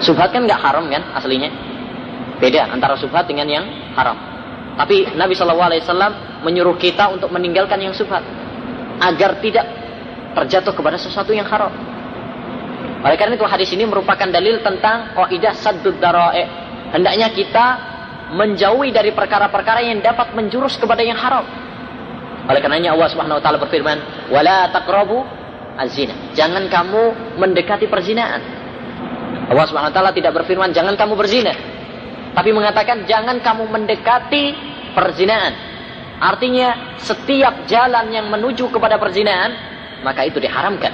[0.00, 1.48] Subhat kan nggak haram kan aslinya?
[2.40, 3.64] Beda antara subhat dengan yang
[3.96, 4.16] haram.
[4.80, 8.24] Tapi Nabi Shallallahu Alaihi Wasallam menyuruh kita untuk meninggalkan yang subhat
[9.00, 9.66] agar tidak
[10.32, 11.68] terjatuh kepada sesuatu yang haram.
[13.00, 16.44] Oleh karena itu hadis ini merupakan dalil tentang kaidah saddud daroe.
[16.92, 17.66] Hendaknya kita
[18.30, 21.42] menjauhi dari perkara-perkara yang dapat menjurus kepada yang haram.
[22.46, 23.98] Oleh karenanya Allah Subhanahu wa taala berfirman,
[24.30, 25.22] "Wala taqrabu
[25.78, 28.42] azina." Jangan kamu mendekati perzinaan.
[29.50, 31.54] Allah Subhanahu wa taala tidak berfirman jangan kamu berzina,
[32.34, 34.44] tapi mengatakan jangan kamu mendekati
[34.94, 35.54] perzinaan.
[36.20, 39.50] Artinya setiap jalan yang menuju kepada perzinaan
[40.04, 40.92] maka itu diharamkan.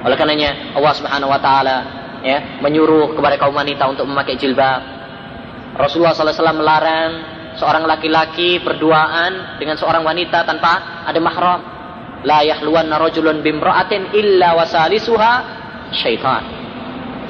[0.00, 1.76] Oleh karenanya Allah Subhanahu wa taala
[2.24, 4.80] ya menyuruh kepada kaum wanita untuk memakai jilbab,
[5.76, 7.10] Rasulullah SAW melarang
[7.58, 11.60] seorang laki-laki berduaan dengan seorang wanita tanpa ada mahram.
[12.20, 15.32] La yahluwanna rajulun bimra'atin illa wasalisuha
[15.96, 16.44] syaitan.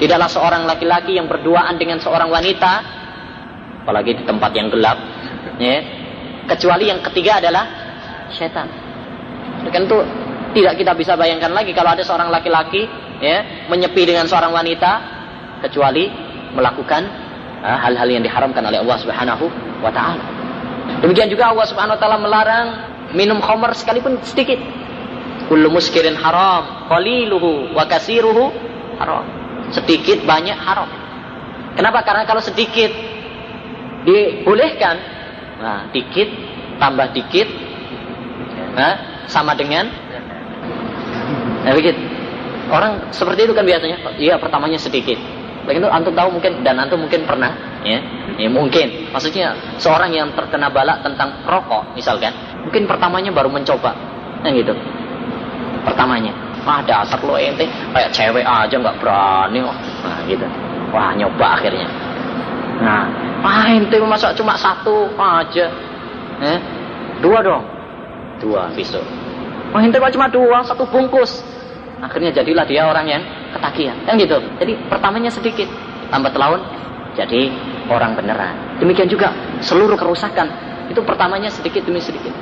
[0.01, 2.73] Tidaklah seorang laki-laki yang berduaan dengan seorang wanita
[3.81, 4.97] apalagi di tempat yang gelap
[5.57, 5.77] ya,
[6.53, 7.65] kecuali yang ketiga adalah
[8.33, 8.67] syaitan.
[9.69, 9.97] Kan itu
[10.57, 12.83] tidak kita bisa bayangkan lagi kalau ada seorang laki-laki
[13.21, 14.91] ya menyepi dengan seorang wanita
[15.63, 16.09] kecuali
[16.51, 17.20] melakukan
[17.61, 19.45] hal-hal yang diharamkan oleh Allah Subhanahu
[19.81, 20.23] wa taala.
[21.01, 22.67] Demikian juga Allah Subhanahu wa taala melarang
[23.13, 24.57] minum khamar sekalipun sedikit.
[25.47, 28.49] Kullu muskirin haram, qaliluhu wa kasiruhu
[28.97, 29.25] haram.
[29.71, 30.89] Sedikit banyak haram.
[31.75, 32.03] Kenapa?
[32.03, 32.91] Karena kalau sedikit
[34.03, 34.95] dibolehkan,
[35.61, 36.27] nah dikit
[36.81, 37.47] tambah dikit,
[38.73, 39.87] nah sama dengan,
[41.63, 41.99] nah begitu.
[42.71, 45.19] Orang seperti itu kan biasanya, iya pertamanya sedikit.
[45.71, 48.03] Begitu antum tahu mungkin dan antum mungkin pernah, ya,
[48.35, 49.07] ya mungkin.
[49.15, 52.35] Maksudnya seorang yang terkena balak tentang rokok, misalkan,
[52.67, 53.95] mungkin pertamanya baru mencoba,
[54.43, 54.75] nah gitu.
[55.87, 56.51] Pertamanya.
[56.61, 57.65] Ah dasar lo ente.
[57.65, 60.45] Kayak cewek aja nggak berani kok nah gitu.
[60.93, 61.87] Wah nyoba akhirnya.
[62.85, 63.03] Nah
[63.41, 65.65] ah ente masa cuma satu aja
[66.41, 66.59] eh.
[67.21, 67.65] Dua dong?
[68.37, 69.01] Dua besok.
[69.73, 71.41] Wah ente cuma dua satu bungkus
[72.01, 73.23] akhirnya jadilah dia orang yang
[73.53, 75.69] ketagihan kan gitu jadi pertamanya sedikit
[76.09, 76.59] tambah tahun
[77.15, 77.41] jadi
[77.87, 79.31] orang beneran demikian juga
[79.61, 80.49] seluruh kerusakan
[80.89, 82.33] itu pertamanya sedikit demi sedikit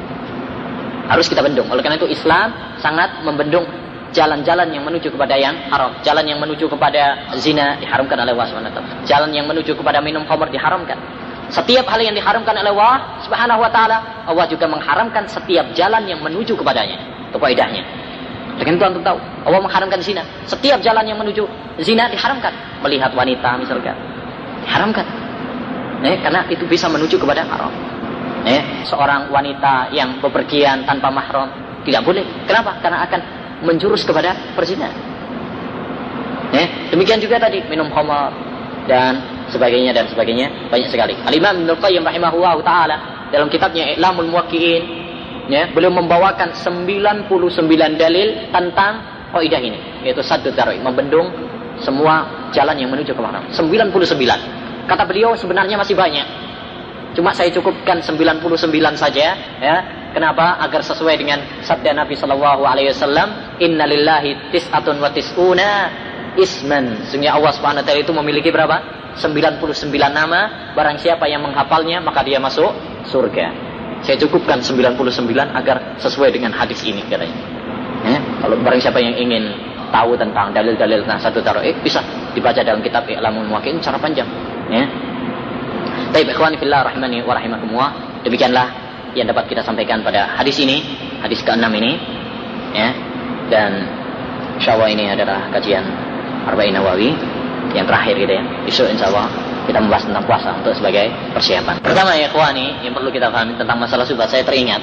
[1.10, 1.66] harus kita bendung.
[1.74, 3.66] Oleh karena itu Islam sangat membendung
[4.14, 9.06] jalan-jalan yang menuju kepada yang haram, jalan yang menuju kepada zina diharamkan oleh Allah Subhanahu
[9.10, 10.98] jalan yang menuju kepada minum khamr diharamkan.
[11.50, 16.22] Setiap hal yang diharamkan oleh Allah Subhanahu wa taala, Allah juga mengharamkan setiap jalan yang
[16.22, 17.26] menuju kepadanya.
[17.34, 17.82] Itu faedahnya.
[18.60, 20.22] Dengan itu antum tahu, Allah mengharamkan zina.
[20.44, 21.48] Setiap jalan yang menuju
[21.80, 22.52] zina diharamkan.
[22.84, 23.96] Melihat wanita misalkan,
[24.68, 25.08] diharamkan.
[26.04, 27.72] Eh, karena itu bisa menuju kepada haram
[28.48, 31.52] eh, seorang wanita yang bepergian tanpa mahram
[31.84, 32.24] tidak boleh.
[32.48, 32.80] Kenapa?
[32.80, 33.22] Karena akan
[33.68, 34.96] menjurus kepada perzinahan.
[36.56, 38.32] Eh, demikian juga tadi minum khamar
[38.88, 41.14] dan sebagainya dan sebagainya banyak sekali.
[41.20, 42.98] Al Imam Ibnu Qayyim rahimahullah taala
[43.30, 44.99] dalam kitabnya I'lamul Muwaqqi'in
[45.50, 47.26] ya, beliau membawakan 99
[47.98, 48.94] dalil tentang
[49.34, 51.30] kaidah ini yaitu satu daroi membendung
[51.82, 53.44] semua jalan yang menuju ke mahram.
[53.52, 53.92] 99.
[54.90, 56.50] Kata beliau sebenarnya masih banyak
[57.18, 59.76] Cuma saya cukupkan 99 saja ya.
[60.14, 60.58] Kenapa?
[60.62, 65.90] Agar sesuai dengan sabda Nabi sallallahu alaihi wasallam, "Innalillahi tis'atun wa tis'una
[66.38, 68.78] isman." Sesungguhnya Allah Subhanahu taala itu memiliki berapa?
[69.18, 70.74] 99 nama.
[70.74, 72.74] Barang siapa yang menghafalnya, maka dia masuk
[73.10, 73.69] surga.
[74.00, 74.96] Saya cukupkan 99
[75.36, 77.36] agar sesuai dengan hadis ini katanya.
[78.00, 79.52] Ya, kalau barang siapa yang ingin
[79.92, 82.00] tahu tentang dalil-dalil tentang satu taroik bisa
[82.32, 84.30] dibaca dalam kitab I'lamul Muwaqqi'in secara panjang
[84.72, 84.88] ya
[86.10, 87.92] Baik, ikhwan fillah rahimani wa rahimakumullah.
[88.26, 88.66] Demikianlah
[89.14, 90.82] yang dapat kita sampaikan pada hadis ini,
[91.22, 92.02] hadis ke-6 ini.
[92.74, 92.90] Ya.
[93.50, 93.86] Dan
[94.58, 95.86] insyaallah ini adalah kajian
[96.50, 97.14] Arba'in Nawawi
[97.78, 98.44] yang terakhir gitu ya.
[98.66, 99.30] Besok insyaallah
[99.70, 101.78] kita membahas tentang puasa untuk sebagai persiapan.
[101.86, 104.82] Pertama ya ikhwani, yang perlu kita pahami tentang masalah subhat, saya teringat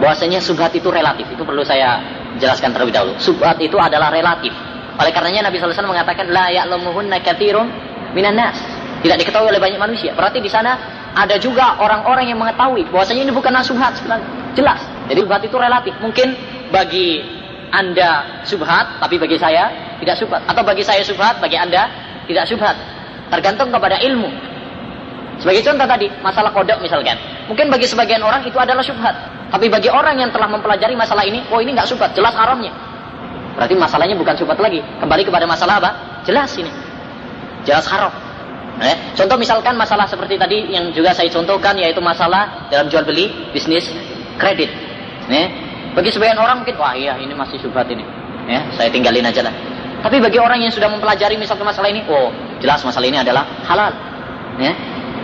[0.00, 1.28] bahwasanya subhat itu relatif.
[1.28, 2.00] Itu perlu saya
[2.40, 3.12] jelaskan terlebih dahulu.
[3.20, 4.56] Subhat itu adalah relatif.
[4.96, 7.68] Oleh karenanya Nabi SAW mengatakan la ya'lamuhunna katsirun
[8.16, 8.56] minan nas
[9.04, 10.16] tidak diketahui oleh banyak manusia.
[10.16, 10.76] Berarti di sana
[11.12, 14.00] ada juga orang-orang yang mengetahui bahwasanya ini bukan subhat.
[14.56, 14.80] Jelas.
[15.12, 15.94] Jadi subhat itu relatif.
[16.00, 16.36] Mungkin
[16.72, 17.20] bagi
[17.70, 20.42] Anda subhat, tapi bagi saya tidak subhat.
[20.48, 21.86] Atau bagi saya subhat, bagi Anda
[22.26, 22.99] tidak subhat.
[23.30, 24.28] Tergantung kepada ilmu.
[25.40, 27.16] Sebagai contoh tadi, masalah kodok misalkan.
[27.48, 29.14] Mungkin bagi sebagian orang itu adalah subhat.
[29.50, 32.70] Tapi bagi orang yang telah mempelajari masalah ini, oh ini nggak subhat, jelas haramnya.
[33.56, 34.84] Berarti masalahnya bukan subhat lagi.
[35.00, 35.90] Kembali kepada masalah apa?
[36.28, 36.70] Jelas ini.
[37.64, 38.12] Jelas haram.
[38.80, 43.28] Eh, contoh misalkan masalah seperti tadi yang juga saya contohkan yaitu masalah dalam jual beli
[43.52, 43.92] bisnis
[44.40, 44.72] kredit.
[45.28, 45.46] Eh,
[45.92, 48.00] bagi sebagian orang mungkin wah iya ini masih subhat ini.
[48.48, 49.52] Ya, saya tinggalin aja lah.
[50.00, 53.92] Tapi bagi orang yang sudah mempelajari misalkan masalah ini, oh jelas masalah ini adalah halal.
[54.56, 54.72] Ya,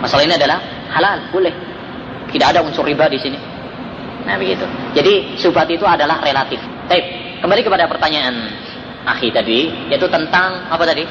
[0.00, 0.58] masalah ini adalah
[0.92, 1.52] halal, boleh.
[2.28, 3.38] Tidak ada unsur riba di sini.
[4.26, 4.66] Nah begitu.
[4.92, 6.58] Jadi subhat itu adalah relatif.
[6.90, 8.34] Baik, kembali kepada pertanyaan
[9.06, 11.06] akhi tadi, yaitu tentang apa tadi?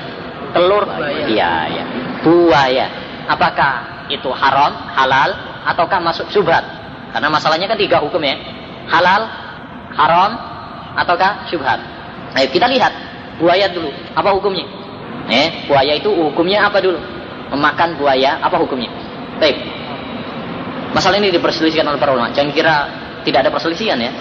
[0.53, 0.83] Telur.
[1.25, 1.85] Iya, iya
[2.25, 2.89] buaya.
[3.29, 5.29] Apakah itu haram, halal,
[5.69, 6.65] ataukah masuk syubhat?
[7.13, 8.35] Karena masalahnya kan tiga hukum ya.
[8.89, 9.29] Halal,
[9.93, 10.31] haram,
[10.97, 11.77] ataukah syubhat.
[12.33, 12.93] Nah, kita lihat
[13.39, 13.89] buaya dulu.
[14.15, 14.65] Apa hukumnya?
[15.29, 16.99] Eh, buaya itu hukumnya apa dulu?
[17.53, 18.89] Memakan buaya, apa hukumnya?
[19.41, 19.57] Baik.
[20.93, 22.31] Masalah ini diperselisihkan oleh para ulama.
[22.31, 22.75] Jangan kira
[23.27, 24.11] tidak ada perselisihan ya.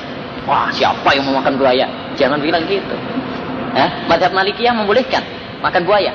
[0.45, 1.87] Wah, siapa yang memakan buaya?
[2.19, 2.97] Jangan bilang gitu.
[3.75, 5.23] Eh, Madhab Malikiyah membolehkan
[5.63, 6.13] makan buaya.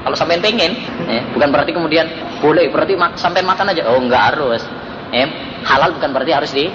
[0.00, 0.72] Kalau sampai pengen,
[1.06, 2.08] eh, bukan berarti kemudian
[2.40, 3.84] boleh, berarti ma sampai makan aja.
[3.92, 4.64] Oh, enggak harus.
[5.12, 5.28] Eh,
[5.68, 6.66] halal bukan berarti harus di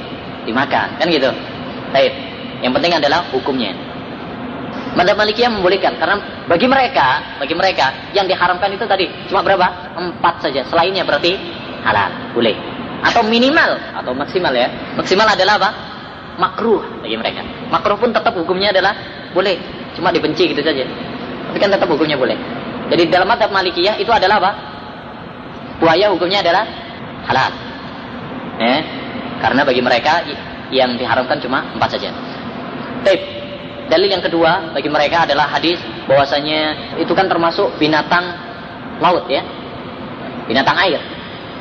[0.45, 1.33] dimakan, kan gitu.
[1.89, 2.13] Baik.
[2.61, 3.73] Yang penting adalah hukumnya.
[4.95, 9.91] Madhab Malikiyah membolehkan karena bagi mereka, bagi mereka yang diharamkan itu tadi cuma berapa?
[9.99, 10.63] Empat saja.
[10.71, 11.35] Selainnya berarti
[11.83, 12.55] halal, boleh.
[13.03, 14.71] Atau minimal atau maksimal ya.
[14.95, 15.69] Maksimal adalah apa?
[16.39, 17.43] Makruh bagi mereka.
[17.67, 18.95] Makruh pun tetap hukumnya adalah
[19.35, 19.59] boleh,
[19.99, 20.87] cuma dibenci gitu saja.
[21.51, 22.39] Tapi kan tetap hukumnya boleh.
[22.87, 24.51] Jadi dalam madhab malikiyah itu adalah apa?
[25.83, 26.63] Buaya hukumnya adalah
[27.27, 27.51] halal.
[28.63, 28.79] Eh,
[29.43, 30.23] karena bagi mereka
[30.71, 32.15] yang diharamkan cuma empat saja.
[33.03, 33.34] Baik.
[33.85, 35.77] Dalil yang kedua bagi mereka adalah hadis
[36.09, 38.33] bahwasanya itu kan termasuk binatang
[38.97, 39.45] laut ya.
[40.49, 41.01] Binatang air.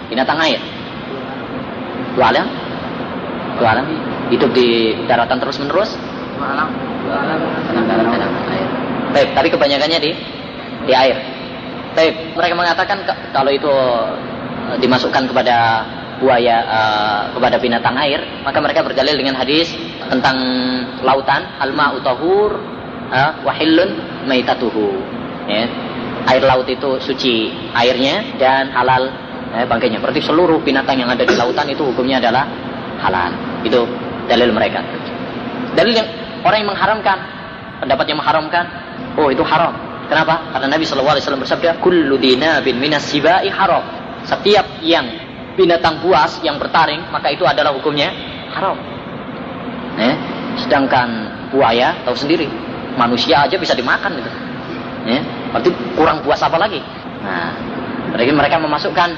[0.08, 0.60] Binatang air.
[2.16, 2.46] Dua alam?
[3.60, 3.86] Dua alam
[4.32, 5.90] hidup di daratan terus menerus?
[6.40, 6.68] Dua alam.
[7.04, 7.38] Dua alam.
[9.14, 10.10] Baik, tapi kebanyakannya di
[10.90, 11.16] di air.
[11.94, 12.98] Baik, mereka mengatakan
[13.30, 13.70] kalau itu
[14.74, 15.86] eh, dimasukkan kepada
[16.18, 19.70] buaya uh, kepada binatang air, maka mereka berdalil dengan hadis
[20.06, 20.36] tentang
[21.02, 22.60] lautan, alma utahur,
[23.10, 24.94] uh, wahilun maitatuhu.
[25.50, 25.68] Ya.
[26.24, 29.12] Air laut itu suci airnya dan halal
[29.52, 30.00] eh, bangkainya.
[30.00, 32.48] Berarti seluruh binatang yang ada di lautan itu hukumnya adalah
[33.04, 33.60] halal.
[33.60, 33.84] Itu
[34.24, 34.80] dalil mereka.
[35.76, 36.08] Dalil yang
[36.40, 37.18] orang yang mengharamkan,
[37.84, 38.64] pendapat yang mengharamkan,
[39.20, 39.76] oh itu haram.
[40.08, 40.52] Kenapa?
[40.52, 43.84] Karena Nabi SAW bersabda, Kullu dinabin minas haram.
[44.24, 45.04] Setiap yang
[45.54, 48.10] binatang buas yang bertaring, maka itu adalah hukumnya
[48.54, 48.76] haram.
[49.94, 50.14] Eh,
[50.66, 51.08] sedangkan
[51.54, 52.50] buaya tahu sendiri,
[52.98, 54.30] manusia aja bisa dimakan gitu.
[55.04, 55.20] Eh,
[55.54, 56.82] berarti kurang buas apa lagi?
[57.22, 57.54] Nah,
[58.10, 59.10] berarti mereka memasukkan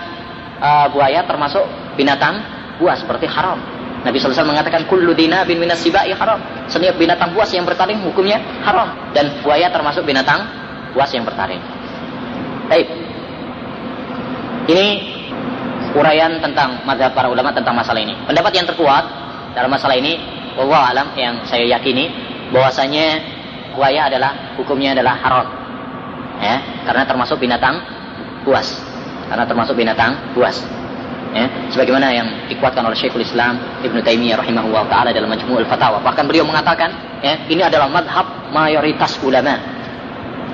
[0.60, 1.64] uh, buaya termasuk
[1.96, 2.40] binatang
[2.76, 3.58] buas seperti haram.
[4.04, 6.38] Nabi SAW mengatakan kullu bin minas sibai haram.
[6.70, 10.46] Setiap binatang buas yang bertaring hukumnya haram dan buaya termasuk binatang
[10.94, 11.58] buas yang bertaring.
[12.70, 12.86] Baik.
[14.66, 14.86] Ini
[15.96, 18.12] uraian tentang mazhab para ulama tentang masalah ini.
[18.28, 19.04] Pendapat yang terkuat
[19.56, 20.20] dalam masalah ini,
[20.60, 22.12] Allah alam yang saya yakini
[22.52, 23.20] bahwasanya
[23.72, 25.46] buaya adalah hukumnya adalah haram.
[26.36, 27.80] Ya, karena termasuk binatang
[28.44, 28.76] buas.
[29.26, 30.60] Karena termasuk binatang buas.
[31.32, 36.00] Ya, sebagaimana yang dikuatkan oleh Syekhul Islam Ibnu Taimiyah rahimahullah taala dalam Majmu'ul Fatawa.
[36.00, 39.56] Bahkan beliau mengatakan, ya, ini adalah madhab mayoritas ulama.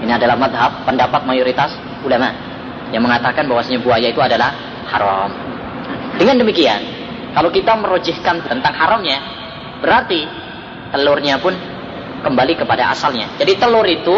[0.02, 2.34] Ini adalah madhab pendapat mayoritas ulama
[2.90, 5.30] yang mengatakan bahwasanya buaya itu adalah haram.
[6.20, 6.80] Dengan demikian,
[7.32, 9.18] kalau kita merojihkan tentang haramnya,
[9.80, 10.28] berarti
[10.92, 11.56] telurnya pun
[12.22, 13.32] kembali kepada asalnya.
[13.40, 14.16] Jadi telur itu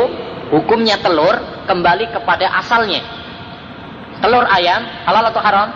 [0.50, 3.00] hukumnya telur kembali kepada asalnya.
[4.18, 5.68] Telur ayam halal atau haram?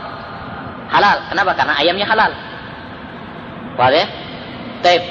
[0.88, 1.16] Halal.
[1.30, 1.52] Kenapa?
[1.54, 2.32] Karena ayamnya halal.
[3.78, 4.06] Boleh?
[4.82, 5.06] Tape.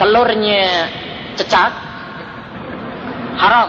[0.00, 0.88] Telurnya
[1.36, 1.72] cecak
[3.38, 3.68] haram.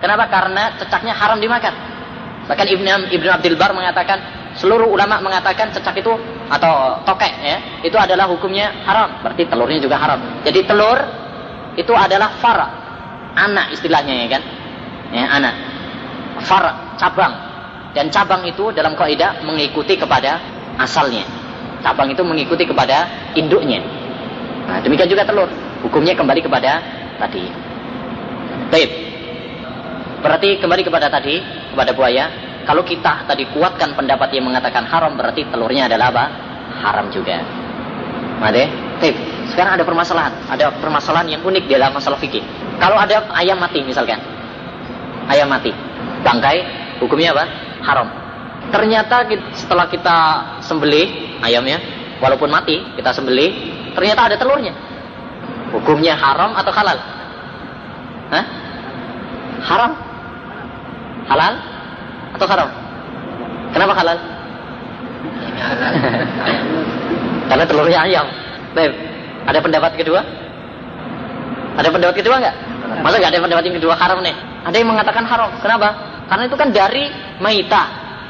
[0.00, 0.24] Kenapa?
[0.30, 1.91] Karena cecaknya haram dimakan.
[2.52, 4.20] Bahkan Ibn, Ibn Abdul Bar mengatakan
[4.60, 6.12] seluruh ulama mengatakan cecak itu
[6.52, 9.24] atau tokek ya itu adalah hukumnya haram.
[9.24, 10.20] Berarti telurnya juga haram.
[10.44, 11.00] Jadi telur
[11.80, 12.60] itu adalah far
[13.32, 14.42] anak istilahnya ya kan?
[15.16, 15.54] Ya anak.
[16.44, 17.32] Far cabang.
[17.96, 20.36] Dan cabang itu dalam kaidah mengikuti kepada
[20.76, 21.24] asalnya.
[21.80, 23.80] Cabang itu mengikuti kepada induknya.
[24.68, 25.48] Nah, demikian juga telur.
[25.80, 26.84] Hukumnya kembali kepada
[27.16, 27.48] tadi.
[28.68, 29.01] Baik
[30.22, 31.42] Berarti kembali kepada tadi,
[31.74, 32.30] kepada buaya.
[32.62, 36.24] Kalau kita tadi kuatkan pendapat yang mengatakan haram, berarti telurnya adalah apa?
[36.78, 37.42] Haram juga.
[38.38, 38.70] Made?
[39.02, 39.14] Tip.
[39.50, 40.30] Sekarang ada permasalahan.
[40.46, 42.42] Ada permasalahan yang unik dalam masalah fikih.
[42.78, 44.22] Kalau ada ayam mati misalkan.
[45.26, 45.74] Ayam mati.
[46.22, 46.58] Bangkai,
[47.02, 47.44] hukumnya apa?
[47.82, 48.08] Haram.
[48.70, 49.26] Ternyata
[49.58, 50.16] setelah kita
[50.62, 51.82] sembelih ayamnya,
[52.22, 53.50] walaupun mati, kita sembelih,
[53.98, 54.70] ternyata ada telurnya.
[55.74, 56.98] Hukumnya haram atau halal?
[58.30, 58.44] Hah?
[59.66, 60.11] Haram.
[61.28, 61.54] Halal
[62.34, 62.68] atau haram?
[63.72, 64.18] Kenapa halal?
[67.48, 68.26] Karena telurnya ayam.
[68.72, 68.92] Baik.
[69.46, 70.20] Ada pendapat kedua?
[71.76, 72.56] Ada pendapat kedua nggak?
[73.00, 74.36] Masa nggak ada pendapat yang kedua haram nih?
[74.68, 75.50] Ada yang mengatakan haram.
[75.58, 75.88] Kenapa?
[76.28, 77.04] Karena itu kan dari
[77.40, 77.82] maita,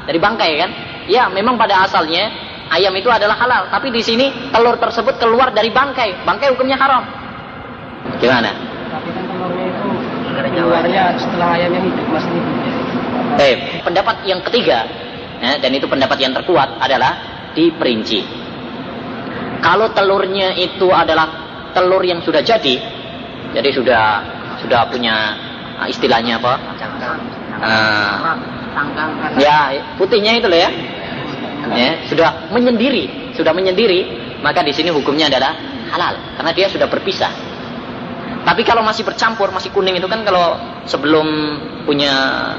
[0.07, 0.69] dari bangkai kan?
[1.07, 2.31] Ya, memang pada asalnya
[2.71, 6.23] ayam itu adalah halal, tapi di sini telur tersebut keluar dari bangkai.
[6.23, 7.03] Bangkai hukumnya haram.
[8.19, 8.51] Gimana?
[8.91, 9.87] Tapi kan telurnya itu
[10.53, 12.55] keluarnya setelah ayamnya hidup masih hidup.
[13.41, 14.85] Eh, pendapat yang ketiga,
[15.41, 17.11] ya, dan itu pendapat yang terkuat adalah
[17.57, 18.21] diperinci.
[19.63, 21.27] Kalau telurnya itu adalah
[21.73, 22.75] telur yang sudah jadi,
[23.55, 24.03] jadi sudah
[24.61, 25.33] sudah punya
[25.81, 26.53] uh, istilahnya apa?
[27.63, 28.15] Uh,
[29.39, 30.69] ya putihnya itu loh ya.
[31.73, 34.03] ya, sudah menyendiri, sudah menyendiri,
[34.43, 35.55] maka di sini hukumnya adalah
[35.95, 37.52] halal karena dia sudah berpisah.
[38.43, 41.25] Tapi kalau masih bercampur, masih kuning itu kan kalau sebelum
[41.87, 42.11] punya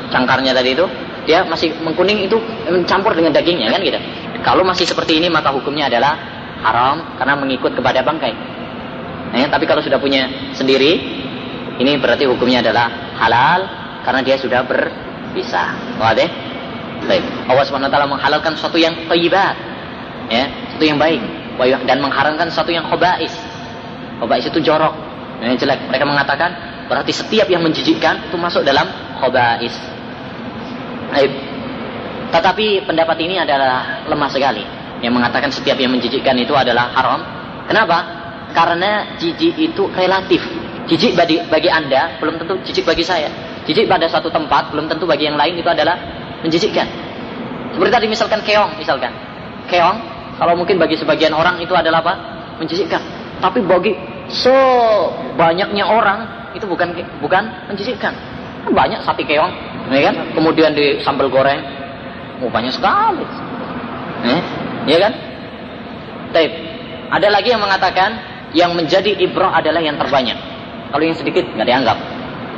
[0.09, 0.89] cangkarnya tadi itu,
[1.29, 4.01] dia masih mengkuning itu mencampur dengan dagingnya kan gitu.
[4.41, 6.17] Kalau masih seperti ini maka hukumnya adalah
[6.65, 8.33] haram karena mengikut kepada bangkai.
[9.35, 11.01] Nah, tapi kalau sudah punya sendiri,
[11.81, 12.87] ini berarti hukumnya adalah
[13.19, 13.61] halal
[14.07, 16.01] karena dia sudah berpisah.
[16.01, 16.31] Wadah?
[17.05, 17.25] Baik.
[17.51, 19.57] Allah SWT menghalalkan sesuatu yang thayyibat.
[20.33, 21.21] Ya, sesuatu yang baik
[21.85, 23.35] dan mengharamkan sesuatu yang khobais.
[24.23, 24.95] Khobais itu jorok,
[25.47, 25.81] yang jelek.
[25.89, 26.51] Mereka mengatakan
[26.89, 28.89] berarti setiap yang menjijikkan itu masuk dalam
[29.21, 29.75] khobais.
[31.13, 31.33] Baik.
[32.35, 34.65] Tetapi pendapat ini adalah lemah sekali.
[35.05, 37.21] Yang mengatakan setiap yang menjijikkan itu adalah haram.
[37.69, 37.99] Kenapa?
[38.51, 40.41] Karena jijik itu relatif.
[40.85, 43.31] Jijik bagi, bagi Anda belum tentu jijik bagi saya.
[43.65, 45.97] Jijik pada suatu tempat belum tentu bagi yang lain itu adalah
[46.45, 46.85] menjijikkan.
[47.73, 49.11] Seperti tadi misalkan keong, misalkan.
[49.67, 49.97] Keong,
[50.37, 52.15] kalau mungkin bagi sebagian orang itu adalah apa?
[52.61, 53.01] Menjijikkan.
[53.41, 53.97] Tapi bagi
[54.31, 58.15] sebanyaknya orang itu bukan bukan menjijikkan.
[58.65, 59.53] Banyak sapi keong,
[59.93, 60.15] ya kan?
[60.33, 61.61] Kemudian di sambal goreng,
[62.41, 63.25] oh banyak sekali.
[64.25, 64.43] Eh,
[64.89, 65.13] ya kan?
[66.33, 66.53] Taib.
[67.13, 68.11] Ada lagi yang mengatakan
[68.57, 70.39] yang menjadi ibrah adalah yang terbanyak.
[70.89, 71.99] Kalau yang sedikit nggak dianggap.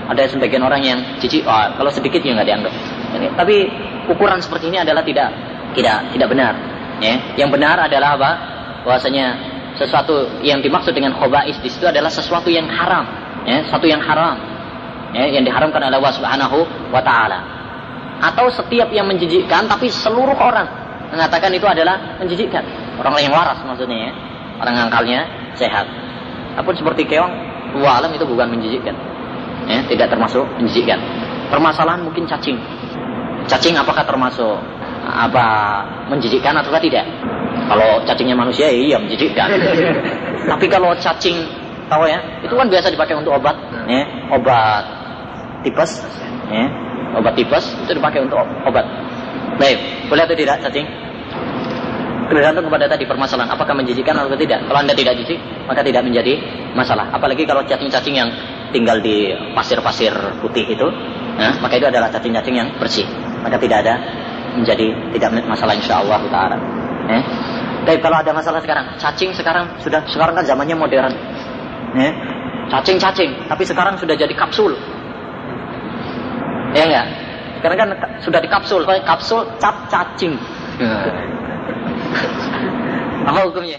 [0.07, 2.75] Ada sebagian orang yang cici, oh, kalau sedikit ya nggak dianggap.
[3.19, 3.67] Ini, tapi
[4.07, 5.35] ukuran seperti ini adalah tidak
[5.75, 6.55] tidak tidak benar.
[7.03, 7.19] Ya.
[7.35, 8.31] Yang benar adalah apa?
[8.87, 13.05] Bahwasanya sesuatu yang dimaksud dengan khobais di situ adalah sesuatu yang haram,
[13.45, 14.37] ya, satu yang haram,
[15.13, 16.59] ya, yang diharamkan oleh Allah Subhanahu
[16.93, 17.39] wa taala.
[18.17, 20.65] Atau setiap yang menjijikkan tapi seluruh orang
[21.13, 22.65] mengatakan itu adalah menjijikkan.
[22.97, 24.13] Orang yang waras maksudnya ya.
[24.57, 25.85] Orang angkalnya sehat.
[26.57, 27.29] Apun seperti keong,
[27.77, 28.97] dua itu bukan menjijikkan.
[29.69, 30.97] Ya, tidak termasuk menjijikkan.
[31.53, 32.57] Permasalahan mungkin cacing.
[33.45, 34.57] Cacing apakah termasuk
[35.07, 35.47] apa
[36.09, 37.05] menjijikkan atau tidak?
[37.67, 39.49] Kalau cacingnya manusia iya menjijikkan.
[40.51, 41.43] Tapi kalau cacing
[41.91, 43.55] tahu ya, itu kan biasa dipakai untuk obat,
[43.87, 44.85] ya, obat
[45.63, 46.03] tipes,
[46.51, 46.67] ya,
[47.19, 48.87] obat tipes itu dipakai untuk obat.
[49.59, 49.79] Baik,
[50.11, 50.87] boleh atau tidak cacing?
[52.27, 54.67] Tergantung kepada tadi permasalahan apakah menjijikkan atau tidak.
[54.67, 55.39] Kalau anda tidak jijik,
[55.71, 56.35] maka tidak menjadi
[56.75, 57.07] masalah.
[57.15, 58.31] Apalagi kalau cacing-cacing yang
[58.75, 60.11] tinggal di pasir-pasir
[60.43, 60.87] putih itu,
[61.39, 63.07] nah, maka itu adalah cacing-cacing yang bersih.
[63.47, 63.95] Maka tidak ada
[64.59, 66.59] menjadi tidak masalah insya Allah taala.
[67.07, 67.23] Eh?
[67.87, 71.15] Tapi kalau ada masalah sekarang, cacing sekarang sudah sekarang kan zamannya modern.
[71.95, 72.13] Eh?
[72.67, 74.75] Cacing-cacing, tapi sekarang sudah jadi kapsul.
[76.75, 77.07] Ya enggak?
[77.63, 77.89] Sekarang kan
[78.23, 80.35] sudah di kapsul, kapsul cap cacing.
[83.27, 83.75] Apa hukumnya?